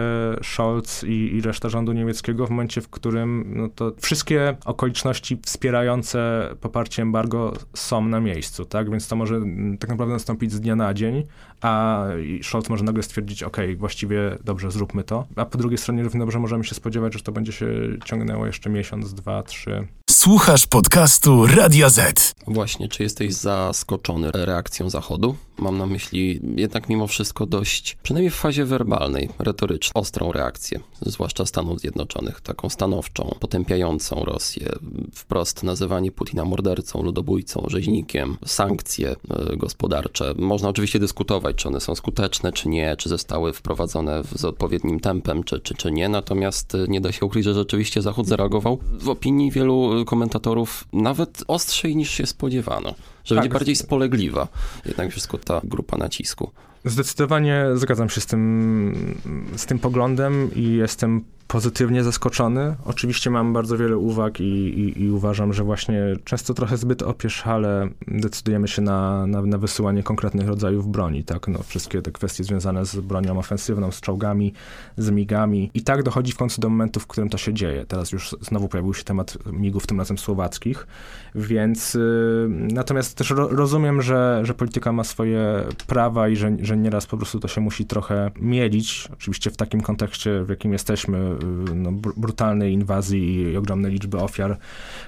Scholz 0.43 1.05
i, 1.05 1.37
i 1.37 1.41
reszta 1.41 1.69
rządu 1.69 1.93
niemieckiego 1.93 2.47
w 2.47 2.51
momencie, 2.51 2.81
w 2.81 2.89
którym 2.89 3.53
no, 3.57 3.69
to 3.69 3.93
wszystkie 4.01 4.57
okoliczności 4.65 5.39
wspierające 5.45 6.49
poparcie 6.61 7.03
embargo 7.03 7.53
są 7.75 8.09
na 8.09 8.21
miejscu, 8.21 8.65
tak, 8.65 8.91
więc 8.91 9.09
to 9.09 9.17
może 9.17 9.37
mm, 9.37 9.79
tak 9.79 9.91
naprawdę 9.91 10.15
nastąpić 10.15 10.53
z 10.53 10.60
dnia 10.61 10.77
na 10.77 10.95
dzień, 10.95 11.27
a 11.61 12.05
Scholz 12.43 12.69
może 12.69 12.85
nagle 12.85 13.03
stwierdzić, 13.03 13.43
ok, 13.43 13.57
właściwie 13.77 14.39
dobrze, 14.45 14.71
zróbmy 14.71 15.05
to. 15.05 15.27
A 15.37 15.47
po 15.47 15.59
drugiej 15.59 15.79
stronie 15.79 16.03
równie 16.03 16.21
dobrze 16.21 16.39
możemy 16.39 16.65
się 16.65 16.75
spodziewać, 16.75 17.15
że 17.15 17.21
to 17.21 17.33
będzie 17.33 17.53
się 17.53 17.69
ciągnęło 18.05 18.47
jeszcze 18.47 18.71
miesiąc, 18.71 19.15
dwa, 19.15 19.43
trzy. 19.43 19.87
Słuchasz 20.11 20.67
podcastu 20.67 21.47
Radio 21.47 21.91
Z. 21.91 22.35
Właśnie, 22.47 22.89
czy 22.89 23.03
jesteś 23.03 23.35
zaskoczony 23.35 24.31
reakcją 24.31 24.91
Zachodu? 24.91 25.37
Mam 25.59 25.79
na 25.79 25.87
myśli 25.87 26.41
jednak 26.57 26.89
mimo 26.89 27.07
wszystko 27.07 27.47
dość, 27.47 27.97
przynajmniej 28.03 28.31
w 28.31 28.35
fazie 28.35 28.65
werbalnej, 28.65 29.29
retoryczną, 29.39 30.01
ostrą 30.01 30.33
reakcję, 30.33 30.81
zwłaszcza 31.03 31.47
Stanów 31.47 31.81
Zjednoczonych, 31.81 32.41
taką 32.41 32.69
stanowczą, 32.69 33.35
potępiającą 33.41 34.25
Rosję, 34.25 34.69
wprost 35.15 35.63
nazywanie 35.63 36.13
Putina 36.13 36.45
mordercą, 36.45 37.03
ludobójcą, 37.03 37.65
rzeźnikiem, 37.69 38.37
sankcje 38.47 39.11
e, 39.11 39.57
gospodarcze. 39.57 40.35
Można 40.39 40.69
oczywiście 40.69 40.99
dyskutować, 40.99 41.57
czy 41.57 41.69
one 41.69 41.81
są 41.81 41.95
skuteczne, 41.95 42.53
czy 42.53 42.69
nie, 42.69 42.97
czy 42.97 43.09
zostały 43.09 43.53
wprowadzone 43.53 44.23
z 44.35 44.45
odpowiednim 44.45 45.01
tempem, 45.01 45.45
czy, 45.45 45.61
czy, 45.61 45.75
czy 45.75 45.91
nie, 45.91 46.09
natomiast 46.09 46.75
e, 46.75 46.85
nie 46.89 47.01
da 47.01 47.13
się 47.13 47.27
ukryć, 47.27 47.45
że 47.45 47.55
rzeczywiście 47.55 48.03
Zachód 48.03 48.27
zareagował 48.27 48.79
w 48.93 49.09
opinii 49.09 49.51
wielu 49.51 50.00
komentatorów 50.05 50.85
nawet 50.93 51.45
ostrzej 51.49 51.97
niż 51.97 52.11
się 52.11 52.27
spodziewano 52.27 52.95
że 53.25 53.35
tak. 53.35 53.43
będzie 53.43 53.53
bardziej 53.53 53.77
spolegliwa 53.77 54.49
jednak 54.87 55.11
wszystko 55.11 55.39
ta 55.39 55.61
grupa 55.65 55.97
nacisku. 55.97 56.51
Zdecydowanie 56.85 57.65
zgadzam 57.75 58.09
się 58.09 58.21
z 58.21 58.27
tym, 58.27 59.21
z 59.57 59.67
tym 59.67 59.79
poglądem 59.79 60.51
i 60.55 60.73
jestem 60.73 61.25
pozytywnie 61.51 62.05
zaskoczony. 62.05 62.77
Oczywiście 62.85 63.31
mam 63.31 63.53
bardzo 63.53 63.79
wiele 63.79 63.97
uwag 63.97 64.41
i, 64.41 64.45
i, 64.45 65.03
i, 65.03 65.11
uważam, 65.11 65.53
że 65.53 65.65
właśnie 65.65 66.03
często 66.25 66.55
trochę 66.55 66.77
zbyt 66.77 67.03
opieszale 67.03 67.89
decydujemy 68.09 68.69
się 68.69 68.83
na, 68.83 69.27
na, 69.27 69.43
na, 69.43 69.59
wysyłanie 69.59 70.03
konkretnych 70.03 70.49
rodzajów 70.49 70.89
broni, 70.89 71.25
tak? 71.25 71.49
No, 71.49 71.59
wszystkie 71.63 72.03
te 72.03 72.13
kwestie 72.13 72.45
związane 72.45 72.87
z 72.87 72.97
bronią 72.97 73.39
ofensywną, 73.39 73.91
z 73.93 74.01
czołgami, 74.01 74.53
z 74.97 75.11
migami. 75.11 75.71
I 75.75 75.83
tak 75.83 76.03
dochodzi 76.03 76.33
w 76.33 76.37
końcu 76.37 76.61
do 76.61 76.69
momentu, 76.69 77.01
w 77.01 77.07
którym 77.07 77.31
to 77.31 77.39
się 77.39 77.55
dzieje. 77.55 77.85
Teraz 77.87 78.13
już 78.13 78.37
znowu 78.41 78.69
pojawił 78.69 78.95
się 78.95 79.05
temat 79.05 79.39
migów, 79.53 79.87
tym 79.87 79.99
razem 79.99 80.19
słowackich, 80.19 80.87
więc 81.35 81.95
yy, 81.95 82.49
natomiast 82.49 83.17
też 83.17 83.31
ro, 83.31 83.49
rozumiem, 83.49 84.03
że, 84.03 84.41
że 84.45 84.55
polityka 84.55 84.93
ma 84.93 85.05
swoje 85.05 85.65
prawa 85.87 86.29
i 86.29 86.37
że, 86.37 86.57
że 86.63 86.77
nieraz 86.77 87.07
po 87.07 87.17
prostu 87.17 87.41
to 87.41 87.49
się 87.49 87.61
musi 87.61 87.85
trochę 87.85 88.31
mielić. 88.41 89.09
Oczywiście 89.13 89.51
w 89.51 89.57
takim 89.57 89.81
kontekście, 89.81 90.45
w 90.45 90.49
jakim 90.49 90.73
jesteśmy, 90.73 91.40
no, 91.75 91.93
brutalnej 92.17 92.73
inwazji 92.73 93.35
i 93.35 93.57
ogromnej 93.57 93.93
liczby 93.93 94.19
ofiar. 94.19 94.59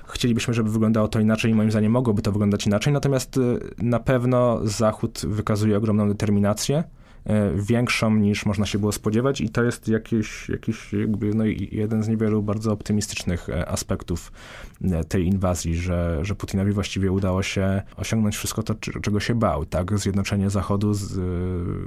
Chcielibyśmy, 0.09 0.55
żeby 0.55 0.71
wyglądało 0.71 1.09
to 1.09 1.21
inaczej 1.21 1.51
i 1.51 1.55
moim 1.55 1.71
zdaniem 1.71 1.93
mogłoby 1.93 2.23
to 2.23 2.33
wyglądać 2.33 2.67
inaczej, 2.67 2.93
natomiast 2.93 3.37
y, 3.37 3.61
na 3.79 4.01
pewno 4.01 4.61
Zachód 4.65 5.21
wykazuje 5.27 5.77
ogromną 5.77 6.09
determinację 6.09 6.85
większą 7.57 8.15
niż 8.17 8.47
można 8.47 8.67
się 8.67 8.79
było 8.79 8.93
spodziewać 8.93 9.41
i 9.41 9.49
to 9.49 9.65
jest 9.65 9.89
jakiś, 9.89 10.49
jakiś 10.49 10.93
jakby 10.93 11.35
no 11.35 11.45
jeden 11.73 12.03
z 12.03 12.09
niewielu 12.09 12.43
bardzo 12.43 12.73
optymistycznych 12.73 13.49
e, 13.49 13.69
aspektów 13.69 14.33
e, 14.85 15.05
tej 15.05 15.27
inwazji, 15.27 15.77
że, 15.77 16.19
że 16.23 16.35
Putinowi 16.35 16.73
właściwie 16.73 17.13
udało 17.13 17.43
się 17.43 17.83
osiągnąć 17.97 18.37
wszystko 18.37 18.63
to, 18.63 18.75
czego 18.75 19.21
się 19.21 19.35
bał, 19.35 19.65
tak? 19.65 19.99
Zjednoczenie 19.99 20.51
Zachodu, 20.51 20.95
z, 20.95 21.21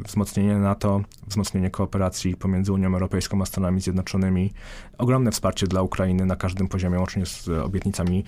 wzmocnienie 0.08 0.58
NATO, 0.58 1.02
wzmocnienie 1.28 1.70
kooperacji 1.70 2.36
pomiędzy 2.36 2.74
Unią 2.74 2.94
Europejską 2.94 3.42
a 3.42 3.46
Stanami 3.46 3.82
Zjednoczonymi, 3.82 4.52
ogromne 4.98 5.32
wsparcie 5.32 5.68
dla 5.68 5.82
Ukrainy 5.82 6.26
na 6.26 6.36
każdym 6.36 6.68
poziomie, 6.68 7.00
łącznie 7.00 7.26
z 7.26 7.50
obietnicami 7.50 8.24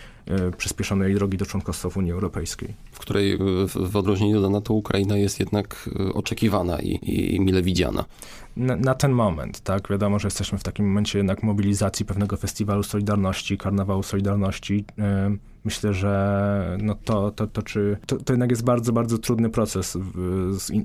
przyspieszonej 0.58 1.16
drogi 1.16 1.38
do 1.38 1.46
członkostwa 1.46 1.90
w 1.90 1.98
Unii 1.98 2.12
Europejskiej. 2.12 2.74
W 2.92 3.00
której 3.00 3.38
w 3.68 3.96
odróżnieniu 3.96 4.42
do 4.42 4.50
NATO 4.50 4.74
Ukraina 4.74 5.18
jest 5.18 5.40
jednak 5.40 5.90
oczekiwana 6.14 6.80
i 6.80 6.97
i, 7.02 7.40
mile 7.40 7.62
widziana. 7.62 8.06
Na, 8.58 8.76
na, 8.76 8.96
ten 8.96 9.12
moment, 9.12 9.60
tak? 9.60 9.90
Wiadomo, 9.90 10.20
że 10.20 10.28
jesteśmy 10.28 10.58
w 10.58 10.64
takim 10.64 10.88
momencie 10.88 11.20
jednak 11.20 11.44
mobilizacji 11.44 12.06
pewnego 12.06 12.38
festiwalu 12.38 12.84
Solidarności, 12.84 13.58
Karnawału 13.58 14.04
Solidarności. 14.04 14.86
Yy 14.98 15.38
myślę, 15.68 15.94
że 15.94 16.78
no 16.82 16.96
to, 16.96 17.32
to, 17.32 17.48
to, 17.48 17.62
czy, 17.62 17.98
to, 18.06 18.18
to 18.18 18.34
jednak 18.34 18.50
jest 18.50 18.64
bardzo, 18.64 18.94
bardzo 18.94 19.18
trudny 19.18 19.50
proces 19.50 19.98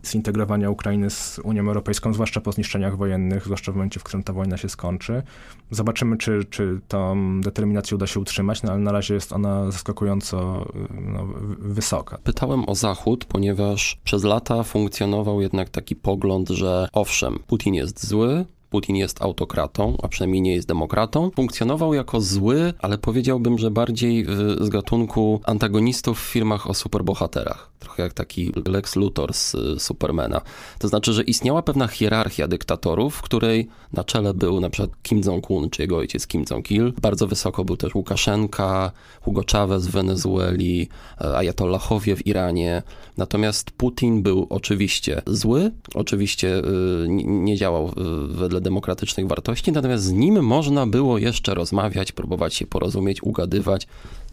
zintegrowania 0.06 0.70
Ukrainy 0.70 1.10
z 1.10 1.40
Unią 1.44 1.62
Europejską, 1.66 2.14
zwłaszcza 2.14 2.40
po 2.40 2.52
zniszczeniach 2.52 2.96
wojennych, 2.96 3.44
zwłaszcza 3.44 3.72
w 3.72 3.74
momencie, 3.74 4.00
w 4.00 4.02
którym 4.02 4.22
ta 4.22 4.32
wojna 4.32 4.56
się 4.56 4.68
skończy. 4.68 5.22
Zobaczymy, 5.70 6.16
czy, 6.16 6.44
czy 6.50 6.80
tą 6.88 7.40
determinację 7.40 7.96
uda 7.96 8.06
się 8.06 8.20
utrzymać, 8.20 8.62
no 8.62 8.72
ale 8.72 8.80
na 8.80 8.92
razie 8.92 9.14
jest 9.14 9.32
ona 9.32 9.70
zaskakująco 9.70 10.66
no, 10.90 11.28
wysoka. 11.58 12.18
Pytałem 12.24 12.68
o 12.68 12.74
Zachód, 12.74 13.24
ponieważ 13.24 13.98
przez 14.04 14.24
lata 14.24 14.62
funkcjonował 14.62 15.40
jednak 15.40 15.70
taki 15.70 15.96
pogląd, 15.96 16.48
że 16.48 16.88
owszem, 16.92 17.38
Putin 17.46 17.74
jest 17.74 18.06
zły, 18.06 18.44
Putin 18.72 18.96
jest 18.96 19.22
autokratą, 19.22 19.96
a 20.02 20.08
przynajmniej 20.08 20.42
nie 20.42 20.54
jest 20.54 20.68
demokratą. 20.68 21.30
Funkcjonował 21.36 21.94
jako 21.94 22.20
zły, 22.20 22.74
ale 22.78 22.98
powiedziałbym, 22.98 23.58
że 23.58 23.70
bardziej 23.70 24.26
z 24.60 24.68
gatunku 24.68 25.40
antagonistów 25.44 26.20
w 26.20 26.32
filmach 26.32 26.70
o 26.70 26.74
superbohaterach. 26.74 27.71
Trochę 27.82 28.02
jak 28.02 28.12
taki 28.12 28.52
Lex 28.66 28.96
Luthor 28.96 29.34
z 29.34 29.54
y, 29.54 29.80
Supermana. 29.80 30.40
To 30.78 30.88
znaczy, 30.88 31.12
że 31.12 31.22
istniała 31.22 31.62
pewna 31.62 31.88
hierarchia 31.88 32.48
dyktatorów, 32.48 33.14
w 33.14 33.22
której 33.22 33.68
na 33.92 34.04
czele 34.04 34.34
był 34.34 34.60
na 34.60 34.70
przykład 34.70 35.02
Kim 35.02 35.20
Jong-un, 35.20 35.70
czy 35.70 35.82
jego 35.82 35.96
ojciec 35.96 36.26
Kim 36.26 36.44
Jong-il. 36.50 36.92
Bardzo 37.02 37.26
wysoko 37.26 37.64
był 37.64 37.76
też 37.76 37.94
Łukaszenka, 37.94 38.92
Hugo 39.20 39.42
Chavez 39.52 39.86
w 39.86 39.90
Wenezueli, 39.90 40.88
e, 41.20 41.36
Ayatollahowie 41.36 42.16
w 42.16 42.26
Iranie. 42.26 42.82
Natomiast 43.16 43.70
Putin 43.70 44.22
był 44.22 44.46
oczywiście 44.50 45.22
zły, 45.26 45.70
oczywiście 45.94 46.58
y, 46.58 47.06
nie 47.26 47.56
działał 47.56 47.88
y, 47.88 47.92
wedle 48.26 48.60
demokratycznych 48.60 49.26
wartości, 49.26 49.72
natomiast 49.72 50.04
z 50.04 50.12
nim 50.12 50.44
można 50.44 50.86
było 50.86 51.18
jeszcze 51.18 51.54
rozmawiać, 51.54 52.12
próbować 52.12 52.54
się 52.54 52.66
porozumieć, 52.66 53.22
ugadywać. 53.22 53.86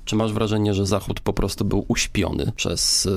Czy 0.10 0.16
masz 0.16 0.34
wrażenie, 0.34 0.74
że 0.74 0.86
Zachód 0.86 1.20
po 1.20 1.34
prostu 1.34 1.66
był 1.66 1.86
uśpiony 1.88 2.52
przez, 2.56 3.06
y, 3.06 3.12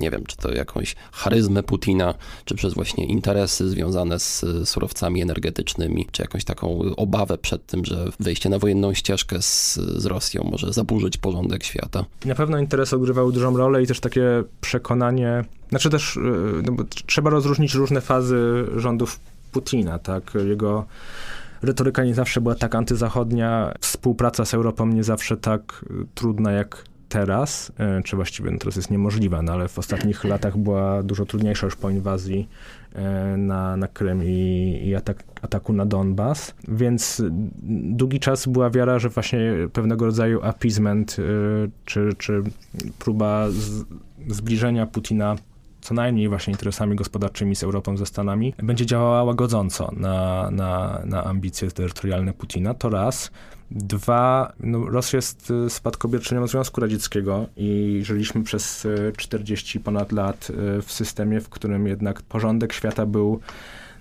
nie 0.00 0.10
wiem, 0.10 0.24
czy 0.26 0.36
to 0.36 0.52
jakąś 0.52 0.96
charyzmę 1.12 1.62
Putina, 1.62 2.14
czy 2.44 2.54
przez 2.54 2.74
właśnie 2.74 3.06
interesy 3.06 3.68
związane 3.68 4.18
z 4.18 4.44
surowcami 4.64 5.22
energetycznymi, 5.22 6.06
czy 6.12 6.22
jakąś 6.22 6.44
taką 6.44 6.80
obawę 6.96 7.38
przed 7.38 7.66
tym, 7.66 7.84
że 7.84 8.08
wejście 8.20 8.48
na 8.48 8.58
wojenną 8.58 8.94
ścieżkę 8.94 9.42
z, 9.42 9.74
z 9.74 10.06
Rosją 10.06 10.48
może 10.50 10.72
zaburzyć 10.72 11.16
porządek 11.16 11.64
świata? 11.64 12.04
Na 12.24 12.34
pewno 12.34 12.58
interesy 12.58 12.96
odgrywały 12.96 13.32
dużą 13.32 13.56
rolę 13.56 13.82
i 13.82 13.86
też 13.86 14.00
takie 14.00 14.42
przekonanie, 14.60 15.44
znaczy 15.68 15.90
też 15.90 16.16
y, 16.16 16.20
no 16.62 16.84
trzeba 17.06 17.30
rozróżnić 17.30 17.74
różne 17.74 18.00
fazy 18.00 18.64
rządów 18.76 19.20
Putina, 19.52 19.98
tak? 19.98 20.32
Jego 20.48 20.84
retoryka 21.64 22.04
nie 22.04 22.14
zawsze 22.14 22.40
była 22.40 22.54
tak 22.54 22.74
antyzachodnia, 22.74 23.74
współpraca 23.80 24.44
z 24.44 24.54
Europą 24.54 24.86
nie 24.86 25.04
zawsze 25.04 25.36
tak 25.36 25.84
y, 25.90 26.06
trudna 26.14 26.52
jak 26.52 26.84
teraz, 27.08 27.72
y, 27.98 28.02
czy 28.02 28.16
właściwie 28.16 28.50
no 28.50 28.58
teraz 28.58 28.76
jest 28.76 28.90
niemożliwa, 28.90 29.42
no 29.42 29.52
ale 29.52 29.68
w 29.68 29.78
ostatnich 29.78 30.24
latach 30.34 30.58
była 30.58 31.02
dużo 31.02 31.26
trudniejsza 31.26 31.66
już 31.66 31.76
po 31.76 31.90
inwazji 31.90 32.48
y, 32.92 33.36
na, 33.36 33.76
na 33.76 33.88
Krym 33.88 34.24
i, 34.24 34.80
i 34.84 34.94
atak, 34.94 35.24
ataku 35.42 35.72
na 35.72 35.86
Donbas, 35.86 36.54
więc 36.68 37.22
długi 37.90 38.20
czas 38.20 38.46
była 38.46 38.70
wiara, 38.70 38.98
że 38.98 39.08
właśnie 39.08 39.52
pewnego 39.72 40.04
rodzaju 40.04 40.42
appeasement, 40.42 41.16
czy, 41.84 42.10
czy 42.18 42.42
próba 42.98 43.50
z, 43.50 43.84
zbliżenia 44.28 44.86
Putina 44.86 45.36
co 45.84 45.94
najmniej 45.94 46.28
właśnie 46.28 46.50
interesami 46.50 46.96
gospodarczymi 46.96 47.56
z 47.56 47.62
Europą, 47.62 47.96
ze 47.96 48.06
Stanami, 48.06 48.54
będzie 48.62 48.86
działała 48.86 49.24
łagodząco 49.24 49.92
na, 49.96 50.50
na, 50.50 51.02
na 51.04 51.24
ambicje 51.24 51.70
terytorialne 51.70 52.32
Putina. 52.32 52.74
To 52.74 52.90
raz. 52.90 53.30
Dwa, 53.70 54.52
no 54.60 54.90
Rosja 54.90 55.16
jest 55.16 55.50
y, 55.50 55.70
spadkobierczynią 55.70 56.46
Związku 56.46 56.80
Radzieckiego 56.80 57.46
i 57.56 58.00
żyliśmy 58.04 58.42
przez 58.42 58.86
40 59.16 59.78
y, 59.78 59.80
ponad 59.80 60.12
lat 60.12 60.50
y, 60.50 60.82
w 60.82 60.92
systemie, 60.92 61.40
w 61.40 61.48
którym 61.48 61.86
jednak 61.86 62.22
porządek 62.22 62.72
świata 62.72 63.06
był 63.06 63.40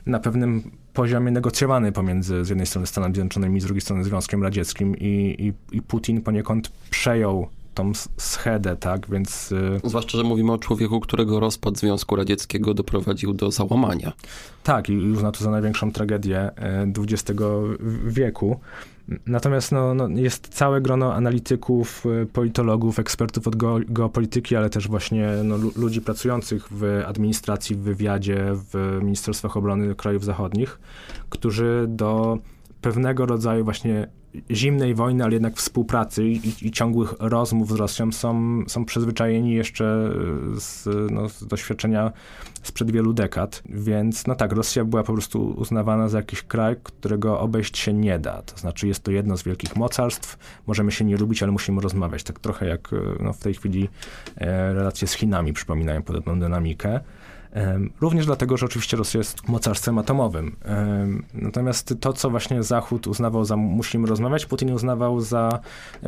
na 0.05 0.19
pewnym 0.19 0.71
poziomie 0.93 1.31
negocjowany 1.31 1.91
pomiędzy 1.91 2.45
z 2.45 2.49
jednej 2.49 2.67
strony 2.67 2.87
Stanami 2.87 3.15
Zjednoczonymi, 3.15 3.61
z 3.61 3.63
drugiej 3.63 3.81
strony 3.81 4.03
Związkiem 4.03 4.43
Radzieckim 4.43 4.97
i, 4.97 5.35
i, 5.71 5.77
i 5.77 5.81
Putin 5.81 6.21
poniekąd 6.21 6.71
przejął 6.89 7.47
tą 7.73 7.91
schedę, 8.17 8.75
tak, 8.75 9.09
więc... 9.09 9.51
Y, 9.51 9.79
Zwłaszcza, 9.83 10.17
że 10.17 10.23
mówimy 10.23 10.51
o 10.51 10.57
człowieku, 10.57 10.99
którego 10.99 11.39
rozpad 11.39 11.77
Związku 11.77 12.15
Radzieckiego 12.15 12.73
doprowadził 12.73 13.33
do 13.33 13.51
załamania. 13.51 14.13
Tak, 14.63 14.89
i 14.89 14.97
uzna 14.97 15.31
to 15.31 15.43
za 15.43 15.51
największą 15.51 15.91
tragedię 15.91 16.51
XX 16.97 17.29
y, 17.29 17.43
wieku. 18.11 18.59
Natomiast 19.25 19.71
no, 19.71 19.93
no, 19.93 20.07
jest 20.07 20.47
całe 20.47 20.81
grono 20.81 21.13
analityków, 21.13 22.05
y, 22.05 22.25
politologów, 22.25 22.99
ekspertów 22.99 23.47
od 23.47 23.55
geopolityki, 23.89 24.55
ale 24.55 24.69
też 24.69 24.87
właśnie 24.87 25.29
no, 25.43 25.57
ludzi 25.75 26.01
pracujących 26.01 26.67
w 26.71 27.03
administracji, 27.07 27.75
w 27.75 27.79
wywiadzie, 27.79 28.45
w 28.53 28.99
Ministerstwach 29.01 29.57
Obrony 29.57 29.95
krajów 29.95 30.25
zachodnich, 30.25 30.79
którzy 31.29 31.85
do 31.87 32.37
pewnego 32.81 33.25
rodzaju 33.25 33.63
właśnie 33.63 34.07
zimnej 34.51 34.95
wojny, 34.95 35.23
ale 35.23 35.33
jednak 35.33 35.55
współpracy 35.55 36.27
i, 36.27 36.67
i, 36.67 36.71
ciągłych 36.71 37.13
rozmów 37.19 37.69
z 37.69 37.75
Rosją 37.75 38.11
są, 38.11 38.61
są 38.67 38.85
przyzwyczajeni 38.85 39.53
jeszcze 39.53 40.09
z, 40.55 40.87
no, 41.11 41.29
z 41.29 41.47
doświadczenia 41.47 42.11
sprzed 42.63 42.91
wielu 42.91 43.13
dekad. 43.13 43.63
Więc 43.69 44.27
no 44.27 44.35
tak, 44.35 44.51
Rosja 44.51 44.85
była 44.85 45.03
po 45.03 45.13
prostu 45.13 45.45
uznawana 45.57 46.09
za 46.09 46.17
jakiś 46.17 46.43
kraj, 46.43 46.75
którego 46.83 47.39
obejść 47.39 47.77
się 47.77 47.93
nie 47.93 48.19
da. 48.19 48.41
To 48.41 48.57
znaczy 48.57 48.87
jest 48.87 49.03
to 49.03 49.11
jedno 49.11 49.37
z 49.37 49.43
wielkich 49.43 49.75
mocarstw, 49.75 50.37
możemy 50.67 50.91
się 50.91 51.05
nie 51.05 51.17
lubić, 51.17 51.43
ale 51.43 51.51
musimy 51.51 51.81
rozmawiać. 51.81 52.23
Tak 52.23 52.39
trochę 52.39 52.65
jak 52.65 52.89
no, 53.19 53.33
w 53.33 53.39
tej 53.39 53.53
chwili 53.53 53.89
e, 54.37 54.73
relacje 54.73 55.07
z 55.07 55.13
Chinami 55.13 55.53
przypominają 55.53 56.01
podobną 56.01 56.39
dynamikę. 56.39 56.99
Również 58.01 58.25
dlatego, 58.25 58.57
że 58.57 58.65
oczywiście 58.65 58.97
Rosja 58.97 59.17
jest 59.17 59.47
mocarstwem 59.47 59.97
atomowym. 59.97 60.55
Natomiast 61.33 61.95
to, 61.99 62.13
co 62.13 62.29
właśnie 62.29 62.63
Zachód 62.63 63.07
uznawał 63.07 63.45
za 63.45 63.57
musimy 63.57 64.07
rozmawiać, 64.07 64.45
Putin 64.45 64.71
uznawał 64.71 65.21
za 65.21 65.59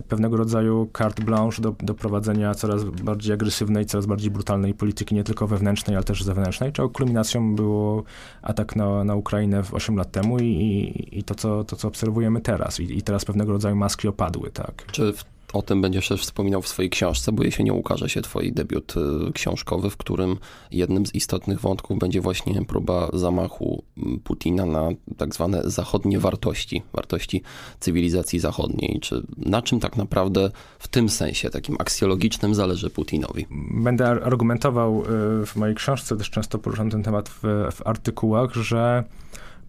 pewnego 0.08 0.38
rodzaju 0.38 0.90
carte 0.98 1.24
blanche 1.24 1.62
do, 1.62 1.76
do 1.80 1.94
prowadzenia 1.94 2.54
coraz 2.54 2.84
bardziej 2.84 3.34
agresywnej, 3.34 3.86
coraz 3.86 4.06
bardziej 4.06 4.32
brutalnej 4.32 4.74
polityki, 4.74 5.16
nie 5.16 5.24
tylko 5.24 5.48
wewnętrznej, 5.48 5.96
ale 5.96 6.04
też 6.04 6.24
zewnętrznej, 6.24 6.72
czego 6.72 6.90
kulminacją 6.90 7.56
było 7.56 8.04
atak 8.42 8.76
na, 8.76 9.04
na 9.04 9.16
Ukrainę 9.16 9.64
8 9.72 9.96
lat 9.98 10.12
temu 10.12 10.40
i, 10.40 10.46
i, 10.46 11.20
i 11.20 11.24
to, 11.24 11.36
co, 11.36 11.64
to, 11.64 11.76
co 11.76 11.88
obserwujemy 11.88 12.42
teraz. 12.42 12.80
I, 12.80 12.98
I 12.98 13.02
teraz 13.02 13.26
pewnego 13.26 13.52
rodzaju 13.52 13.76
maski 13.76 14.08
opadły, 14.08 14.52
tak. 14.52 14.86
Czy 14.92 15.14
w 15.14 15.35
o 15.56 15.62
tym 15.62 15.82
będziesz 15.82 16.08
też 16.08 16.22
wspominał 16.22 16.62
w 16.62 16.68
swojej 16.68 16.90
książce, 16.90 17.32
bo 17.32 17.44
jeśli 17.44 17.64
nie 17.64 17.74
ukaże 17.74 18.10
się 18.10 18.22
twój 18.22 18.54
debiut 18.54 18.94
y, 19.28 19.34
książkowy, 19.34 19.90
w 19.90 19.98
którym 19.98 20.38
jednym 20.72 21.06
z 21.06 21.16
istotnych 21.16 21.60
wątków 21.60 22.00
będzie 22.00 22.22
właśnie 22.22 22.66
próba 22.66 23.10
zamachu 23.14 23.84
Putina 24.24 24.66
na 24.66 24.90
tak 25.18 25.34
zwane 25.34 25.62
zachodnie 25.64 26.20
wartości, 26.20 26.84
wartości 26.94 27.42
cywilizacji 27.80 28.40
zachodniej. 28.40 29.00
Czy 29.02 29.24
na 29.38 29.62
czym 29.62 29.80
tak 29.80 29.98
naprawdę 29.98 30.52
w 30.80 30.88
tym 30.88 31.10
sensie, 31.10 31.50
takim 31.50 31.76
aksjologicznym 31.80 32.56
zależy 32.56 32.90
Putinowi? 32.90 33.46
Będę 33.72 34.08
argumentował 34.08 35.04
y, 35.42 35.46
w 35.46 35.56
mojej 35.56 35.76
książce, 35.76 36.18
też 36.18 36.30
często 36.30 36.58
poruszam 36.58 36.90
ten 36.90 37.04
temat 37.04 37.30
w, 37.30 37.42
w 37.72 37.88
artykułach, 37.88 38.54
że 38.54 39.04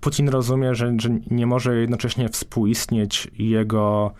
Putin 0.00 0.28
rozumie, 0.28 0.74
że, 0.74 0.94
że 1.00 1.10
nie 1.30 1.46
może 1.46 1.76
jednocześnie 1.76 2.28
współistnieć 2.28 3.28
jego 3.38 4.12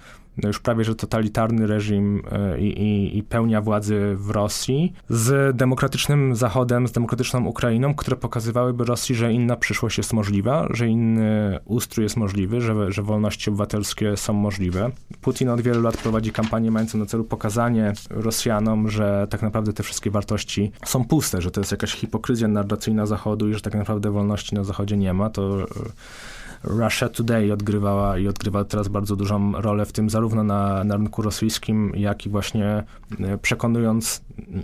już 0.44 0.58
prawie 0.58 0.84
że 0.84 0.94
totalitarny 0.94 1.66
reżim 1.66 2.22
e, 2.32 2.60
i, 2.60 2.82
i, 2.82 3.18
i, 3.18 3.22
pełnia 3.22 3.60
władzy 3.60 4.14
w 4.16 4.30
Rosji, 4.30 4.92
z 5.08 5.56
demokratycznym 5.56 6.36
Zachodem, 6.36 6.88
z 6.88 6.92
demokratyczną 6.92 7.44
Ukrainą, 7.44 7.94
które 7.94 8.16
pokazywałyby 8.16 8.84
Rosji, 8.84 9.14
że 9.14 9.32
inna 9.32 9.56
przyszłość 9.56 9.98
jest 9.98 10.12
możliwa, 10.12 10.68
że 10.70 10.88
inny 10.88 11.58
ustrój 11.64 12.04
jest 12.04 12.16
możliwy, 12.16 12.60
że, 12.60 12.92
że 12.92 13.02
wolności 13.02 13.50
obywatelskie 13.50 14.16
są 14.16 14.32
możliwe. 14.32 14.90
Putin 15.20 15.48
od 15.48 15.60
wielu 15.60 15.82
lat 15.82 15.96
prowadzi 15.96 16.32
kampanię 16.32 16.70
mającą 16.70 16.98
na 16.98 17.06
celu 17.06 17.24
pokazanie 17.24 17.92
Rosjanom, 18.10 18.90
że 18.90 19.26
tak 19.30 19.42
naprawdę 19.42 19.72
te 19.72 19.82
wszystkie 19.82 20.10
wartości 20.10 20.72
są 20.84 21.04
puste, 21.04 21.42
że 21.42 21.50
to 21.50 21.60
jest 21.60 21.70
jakaś 21.70 21.92
hipokryzja 21.92 22.48
narracyjna 22.48 23.06
Zachodu 23.06 23.48
i 23.48 23.54
że 23.54 23.60
tak 23.60 23.74
naprawdę 23.74 24.10
wolności 24.10 24.54
na 24.54 24.64
Zachodzie 24.64 24.96
nie 24.96 25.12
ma. 25.12 25.30
To 25.30 25.66
Russia 26.66 27.08
Today 27.08 27.52
odgrywała 27.52 28.18
i 28.18 28.28
odgrywa 28.28 28.64
teraz 28.64 28.88
bardzo 28.88 29.16
dużą 29.16 29.52
rolę 29.52 29.86
w 29.86 29.92
tym, 29.92 30.10
zarówno 30.10 30.44
na, 30.44 30.84
na 30.84 30.96
rynku 30.96 31.22
rosyjskim, 31.22 31.92
jak 31.94 32.26
i 32.26 32.30
właśnie 32.30 32.84
e, 33.20 33.38
przekonując 33.38 34.22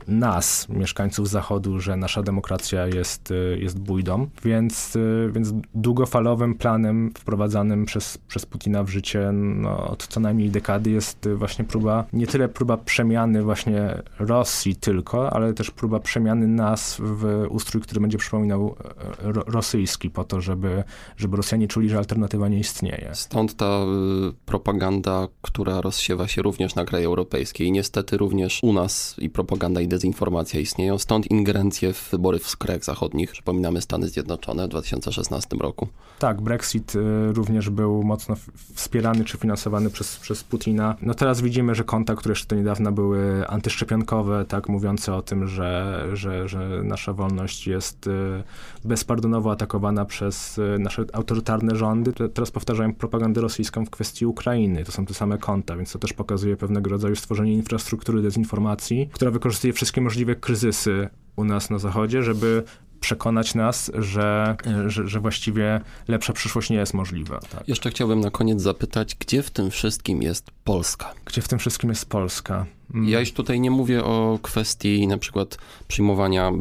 nas, 0.08 0.68
mieszkańców 0.68 1.28
Zachodu, 1.28 1.80
że 1.80 1.96
nasza 1.96 2.22
demokracja 2.22 2.86
jest, 2.86 3.30
e, 3.30 3.34
jest 3.58 3.78
bójdą. 3.78 4.28
Więc, 4.44 4.96
e, 4.96 5.32
więc 5.32 5.52
długofalowym 5.74 6.54
planem 6.54 7.10
wprowadzanym 7.18 7.84
przez, 7.84 8.18
przez 8.18 8.46
Putina 8.46 8.82
w 8.84 8.88
życie 8.88 9.30
no, 9.32 9.90
od 9.90 10.06
co 10.06 10.20
najmniej 10.20 10.50
dekady 10.50 10.90
jest 10.90 11.28
właśnie 11.34 11.64
próba, 11.64 12.04
nie 12.12 12.26
tyle 12.26 12.48
próba 12.48 12.76
przemiany 12.76 13.42
właśnie 13.42 14.02
Rosji 14.18 14.76
tylko, 14.76 15.32
ale 15.32 15.54
też 15.54 15.70
próba 15.70 16.00
przemiany 16.00 16.46
nas 16.46 16.96
w 17.00 17.46
ustrój, 17.50 17.82
który 17.82 18.00
będzie 18.00 18.18
przypominał 18.18 18.76
ro, 19.18 19.42
rosyjski 19.46 20.10
po 20.10 20.24
to, 20.24 20.40
żeby, 20.40 20.84
żeby 21.16 21.36
Rosjanie 21.36 21.68
czuli, 21.68 21.88
że 21.92 21.98
alternatywa 21.98 22.48
nie 22.48 22.59
istnieje. 22.59 23.11
Stąd 23.12 23.57
ta 23.57 23.66
y, 23.66 24.33
propaganda, 24.46 25.28
która 25.42 25.81
rozsiewa 25.81 26.28
się 26.28 26.42
również 26.42 26.74
na 26.74 26.85
kraje 26.85 27.07
europejskie 27.07 27.64
i 27.64 27.72
niestety 27.72 28.16
również 28.16 28.61
u 28.62 28.72
nas 28.72 29.14
i 29.18 29.31
propaganda 29.31 29.81
i 29.81 29.88
dezinformacja 29.88 30.61
istnieją. 30.61 30.98
Stąd 30.98 31.31
ingerencje 31.31 31.92
w 31.92 32.11
wybory 32.11 32.38
w 32.38 32.57
krajach 32.57 32.85
zachodnich. 32.85 33.33
Przypominamy 33.33 33.81
Stany 33.81 34.09
Zjednoczone 34.09 34.66
w 34.66 34.68
2016 34.68 35.57
roku. 35.61 35.88
Tak, 36.18 36.40
Brexit 36.40 36.94
y, 36.94 37.33
również 37.33 37.70
był 37.70 38.02
mocno 38.02 38.37
wspierany 38.74 39.24
czy 39.24 39.38
finansowany 39.38 39.90
przez, 39.90 40.16
przez 40.16 40.44
Putina. 40.44 40.96
No 41.02 41.14
teraz 41.14 41.40
widzimy, 41.40 41.74
że 41.74 41.85
konta, 41.85 42.14
które 42.14 42.33
jeszcze 42.33 42.46
do 42.46 42.57
niedawna 42.57 42.92
były 42.92 43.48
antyszczepionkowe, 43.48 44.44
tak, 44.44 44.68
mówiące 44.68 45.14
o 45.14 45.22
tym, 45.22 45.46
że, 45.46 46.05
że, 46.12 46.48
że 46.48 46.83
nasza 46.85 47.12
wolność 47.12 47.66
jest 47.66 48.07
y, 48.07 48.42
bezpardonowo 48.85 49.50
atakowana 49.50 50.05
przez 50.05 50.61
nasze 50.78 51.05
autorytarne 51.12 51.76
rządy 51.83 52.12
teraz 52.12 52.51
powtarzają 52.51 52.95
propagandę 52.95 53.40
rosyjską 53.40 53.87
w 53.87 53.90
kwestii 53.90 54.27
Ukrainy. 54.27 54.85
To 54.85 54.92
są 54.92 55.07
te 55.07 55.14
same 55.14 55.38
konta, 55.38 55.77
więc 55.77 55.92
to 55.92 55.99
też 55.99 56.12
pokazuje 56.12 56.57
pewnego 56.57 56.90
rodzaju 56.90 57.16
stworzenie 57.16 57.53
infrastruktury 57.53 58.23
dezinformacji, 58.23 59.09
która 59.12 59.31
wykorzystuje 59.31 59.73
wszystkie 59.73 60.01
możliwe 60.01 60.37
kryzysy 60.37 61.09
u 61.37 61.45
nas 61.45 61.71
na 61.71 61.79
Zachodzie, 61.79 62.23
żeby 62.23 62.64
przekonać 63.01 63.55
nas, 63.55 63.90
że, 63.99 64.57
że, 64.87 65.09
że, 65.09 65.21
właściwie 65.21 65.81
lepsza 66.09 66.33
przyszłość 66.33 66.71
nie 66.71 66.77
jest 66.77 66.95
możliwa. 66.95 67.38
Tak. 67.38 67.68
Jeszcze 67.68 67.90
chciałbym 67.90 68.21
na 68.21 68.31
koniec 68.31 68.61
zapytać, 68.62 69.14
gdzie 69.14 69.42
w 69.42 69.51
tym 69.51 69.71
wszystkim 69.71 70.23
jest 70.23 70.51
Polska? 70.64 71.14
Gdzie 71.25 71.42
w 71.42 71.49
tym 71.49 71.59
wszystkim 71.59 71.90
jest 71.90 72.07
Polska? 72.07 72.66
Mm. 72.95 73.09
Ja 73.09 73.21
już 73.21 73.33
tutaj 73.33 73.61
nie 73.61 73.71
mówię 73.71 74.05
o 74.05 74.38
kwestii 74.42 75.07
na 75.07 75.18
przykład 75.18 75.59
przyjmowania 75.88 76.53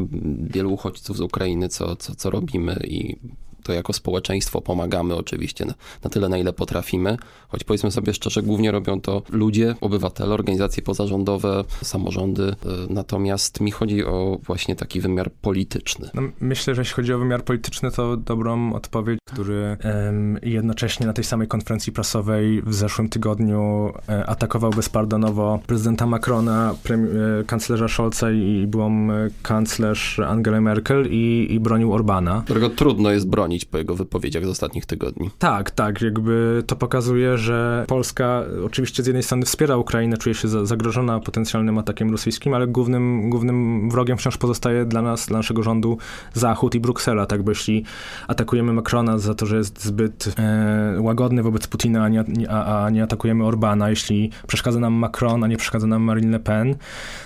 wielu 0.42 0.74
uchodźców 0.74 1.18
z 1.18 1.22
Ukrainy, 1.22 1.70
co, 1.70 1.96
co, 1.96 2.16
co 2.16 2.30
robimy 2.30 2.84
i 2.88 3.16
to 3.64 3.74
jako 3.74 3.94
społeczeństwo 3.94 4.62
pomagamy 4.62 5.16
oczywiście 5.16 5.66
na, 5.66 5.74
na 6.04 6.10
tyle, 6.10 6.30
na 6.30 6.38
ile 6.38 6.54
potrafimy, 6.54 7.18
choć 7.50 7.64
powiedzmy 7.64 7.92
sobie 7.92 8.14
szczerze, 8.14 8.42
głównie 8.42 8.72
robią 8.72 9.02
to 9.02 9.22
ludzie, 9.30 9.76
obywatele, 9.82 10.34
organizacje 10.34 10.84
pozarządowe, 10.84 11.64
samorządy, 11.84 12.44
e, 12.44 12.54
natomiast 12.90 13.62
mi 13.62 13.72
chodzi 13.72 14.06
o 14.06 14.40
właśnie 14.44 14.76
taki 14.76 15.02
wymiar 15.02 15.32
polityczny. 15.32 16.10
No, 16.14 16.22
myślę, 16.40 16.76
że 16.76 16.82
jeśli 16.82 16.96
chodzi 16.96 17.14
o 17.14 17.20
wymiar 17.20 17.44
polityczny, 17.44 17.92
to 17.92 18.18
dobrą 18.18 18.74
odpowiedź, 18.74 19.20
który 19.26 19.78
um, 19.84 20.40
jednocześnie 20.44 21.06
na 21.06 21.14
tej 21.14 21.24
samej 21.24 21.48
konferencji 21.48 21.94
prasowej 21.94 22.62
w 22.62 22.74
zeszłym 22.74 23.10
tygodniu 23.10 23.94
e, 24.10 24.26
atakował 24.26 24.72
bezpardonowo 24.72 25.60
prezydenta 25.68 26.06
Macrona, 26.06 26.76
e, 26.90 27.44
kanclerza 27.44 27.88
Scholza 27.88 28.32
i 28.32 28.68
byłą 28.68 29.12
e, 29.12 29.30
kanclerz 29.42 30.20
Angelę 30.20 30.62
Merkel 30.62 31.08
i, 31.10 31.48
i 31.50 31.60
bronił 31.60 31.94
Orbana. 31.94 32.42
Którego 32.46 32.70
trudno 32.70 33.12
jest 33.12 33.30
bronić 33.30 33.61
po 33.66 33.78
jego 33.78 33.96
wypowiedziach 33.96 34.46
z 34.46 34.50
ostatnich 34.50 34.86
tygodni. 34.86 35.30
Tak, 35.40 35.72
tak, 35.72 36.02
jakby 36.02 36.64
to 36.68 36.76
pokazuje, 36.76 37.38
że 37.38 37.86
Polska 37.88 38.44
oczywiście 38.66 39.04
z 39.04 39.08
jednej 39.08 39.24
strony 39.24 39.46
wspiera 39.46 39.78
Ukrainę, 39.78 40.18
czuje 40.18 40.36
się 40.36 40.48
zagrożona 40.48 41.20
potencjalnym 41.20 41.78
atakiem 41.78 42.12
rosyjskim, 42.12 42.54
ale 42.54 42.68
głównym, 42.68 43.30
głównym 43.30 43.90
wrogiem 43.90 44.18
wciąż 44.18 44.38
pozostaje 44.38 44.86
dla 44.86 45.02
nas, 45.02 45.28
dla 45.28 45.38
naszego 45.38 45.64
rządu 45.64 45.98
Zachód 46.34 46.76
i 46.76 46.80
Bruksela, 46.80 47.26
tak, 47.26 47.44
bo 47.44 47.52
jeśli 47.52 47.84
atakujemy 48.28 48.74
Macrona 48.74 49.18
za 49.18 49.36
to, 49.36 49.46
że 49.46 49.58
jest 49.58 49.84
zbyt 49.84 50.34
e, 50.40 50.96
łagodny 51.00 51.44
wobec 51.44 51.68
Putina, 51.68 52.04
a 52.04 52.10
nie, 52.10 52.24
a, 52.50 52.86
a 52.86 52.90
nie 52.90 53.04
atakujemy 53.04 53.46
Orbana, 53.46 53.90
jeśli 53.90 54.30
przeszkadza 54.48 54.80
nam 54.80 54.94
Macron, 54.94 55.44
a 55.44 55.48
nie 55.48 55.58
przeszkadza 55.58 55.88
nam 55.88 56.02
Marine 56.02 56.32
Le 56.32 56.40
Pen, 56.40 56.76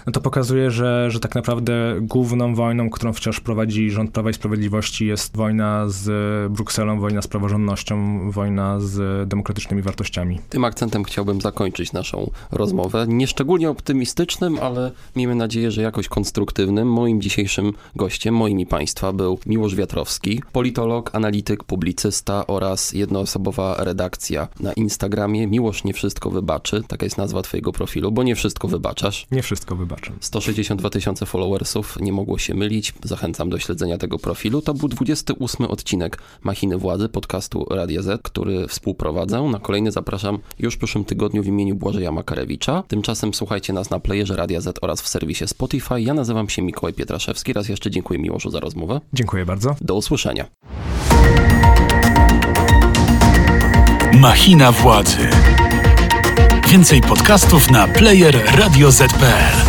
no 0.05 0.11
to 0.11 0.21
pokazuje, 0.21 0.71
że, 0.71 1.11
że 1.11 1.19
tak 1.19 1.35
naprawdę 1.35 1.95
główną 2.01 2.55
wojną, 2.55 2.89
którą 2.89 3.13
wciąż 3.13 3.39
prowadzi 3.39 3.91
rząd 3.91 4.11
Prawa 4.11 4.29
i 4.29 4.33
Sprawiedliwości 4.33 5.05
jest 5.07 5.37
wojna 5.37 5.83
z 5.87 6.09
Brukselą, 6.49 6.99
wojna 6.99 7.21
z 7.21 7.27
praworządnością, 7.27 8.19
wojna 8.31 8.79
z 8.79 9.29
demokratycznymi 9.29 9.81
wartościami. 9.81 10.39
Tym 10.49 10.65
akcentem 10.65 11.03
chciałbym 11.03 11.41
zakończyć 11.41 11.93
naszą 11.93 12.31
rozmowę. 12.51 13.05
Nieszczególnie 13.07 13.69
optymistycznym, 13.69 14.59
ale 14.61 14.91
miejmy 15.15 15.35
nadzieję, 15.35 15.71
że 15.71 15.81
jakoś 15.81 16.07
konstruktywnym. 16.07 16.91
Moim 16.91 17.21
dzisiejszym 17.21 17.73
gościem, 17.95 18.35
moim 18.35 18.59
i 18.59 18.65
Państwa 18.65 19.13
był 19.13 19.39
Miłosz 19.45 19.75
Wiatrowski, 19.75 20.41
politolog, 20.51 21.15
analityk, 21.15 21.63
publicysta 21.63 22.47
oraz 22.47 22.93
jednoosobowa 22.93 23.75
redakcja 23.79 24.47
na 24.59 24.73
Instagramie. 24.73 25.47
Miłosz 25.47 25.83
nie 25.83 25.93
wszystko 25.93 26.29
wybaczy, 26.29 26.83
taka 26.87 27.05
jest 27.05 27.17
nazwa 27.17 27.41
twojego 27.41 27.71
profilu, 27.71 28.11
bo 28.11 28.23
nie 28.23 28.35
wszystko 28.35 28.67
wybaczasz. 28.67 29.27
Nie 29.31 29.41
wszystko 29.41 29.75
wybaczam. 29.75 30.15
162 30.19 30.89
tysiące 30.89 31.25
followersów, 31.25 31.97
nie 32.01 32.13
mogło 32.13 32.37
się 32.37 32.53
mylić. 32.53 32.93
Zachęcam 33.03 33.49
do 33.49 33.59
śledzenia 33.59 33.97
tego 33.97 34.19
profilu. 34.19 34.61
To 34.61 34.73
był 34.73 34.89
28 34.89 35.67
odcinek 36.05 36.17
Machiny 36.43 36.77
Władzy, 36.77 37.09
podcastu 37.09 37.65
Radia 37.69 38.01
Z, 38.01 38.21
który 38.21 38.67
współprowadzę. 38.67 39.41
Na 39.41 39.59
kolejny 39.59 39.91
zapraszam 39.91 40.39
już 40.59 40.75
w 40.75 40.77
przyszłym 40.77 41.05
tygodniu 41.05 41.43
w 41.43 41.47
imieniu 41.47 41.75
Błażeja 41.75 42.11
Makarewicza. 42.11 42.83
Tymczasem 42.87 43.33
słuchajcie 43.33 43.73
nas 43.73 43.89
na 43.89 43.99
playerze 43.99 44.35
Radia 44.35 44.61
Z 44.61 44.79
oraz 44.81 45.01
w 45.01 45.07
serwisie 45.07 45.47
Spotify. 45.47 46.01
Ja 46.01 46.13
nazywam 46.13 46.49
się 46.49 46.61
Mikołaj 46.61 46.93
Pietraszewski. 46.93 47.53
Raz 47.53 47.69
jeszcze 47.69 47.91
dziękuję 47.91 48.19
Miłoszu 48.19 48.49
za 48.49 48.59
rozmowę. 48.59 49.01
Dziękuję 49.13 49.45
bardzo. 49.45 49.75
Do 49.81 49.95
usłyszenia. 49.95 50.45
Machina 54.19 54.71
Władzy. 54.71 55.29
Więcej 56.69 57.01
podcastów 57.01 57.71
na 57.71 57.87
player 57.87 58.45
radioz.pl 58.57 59.64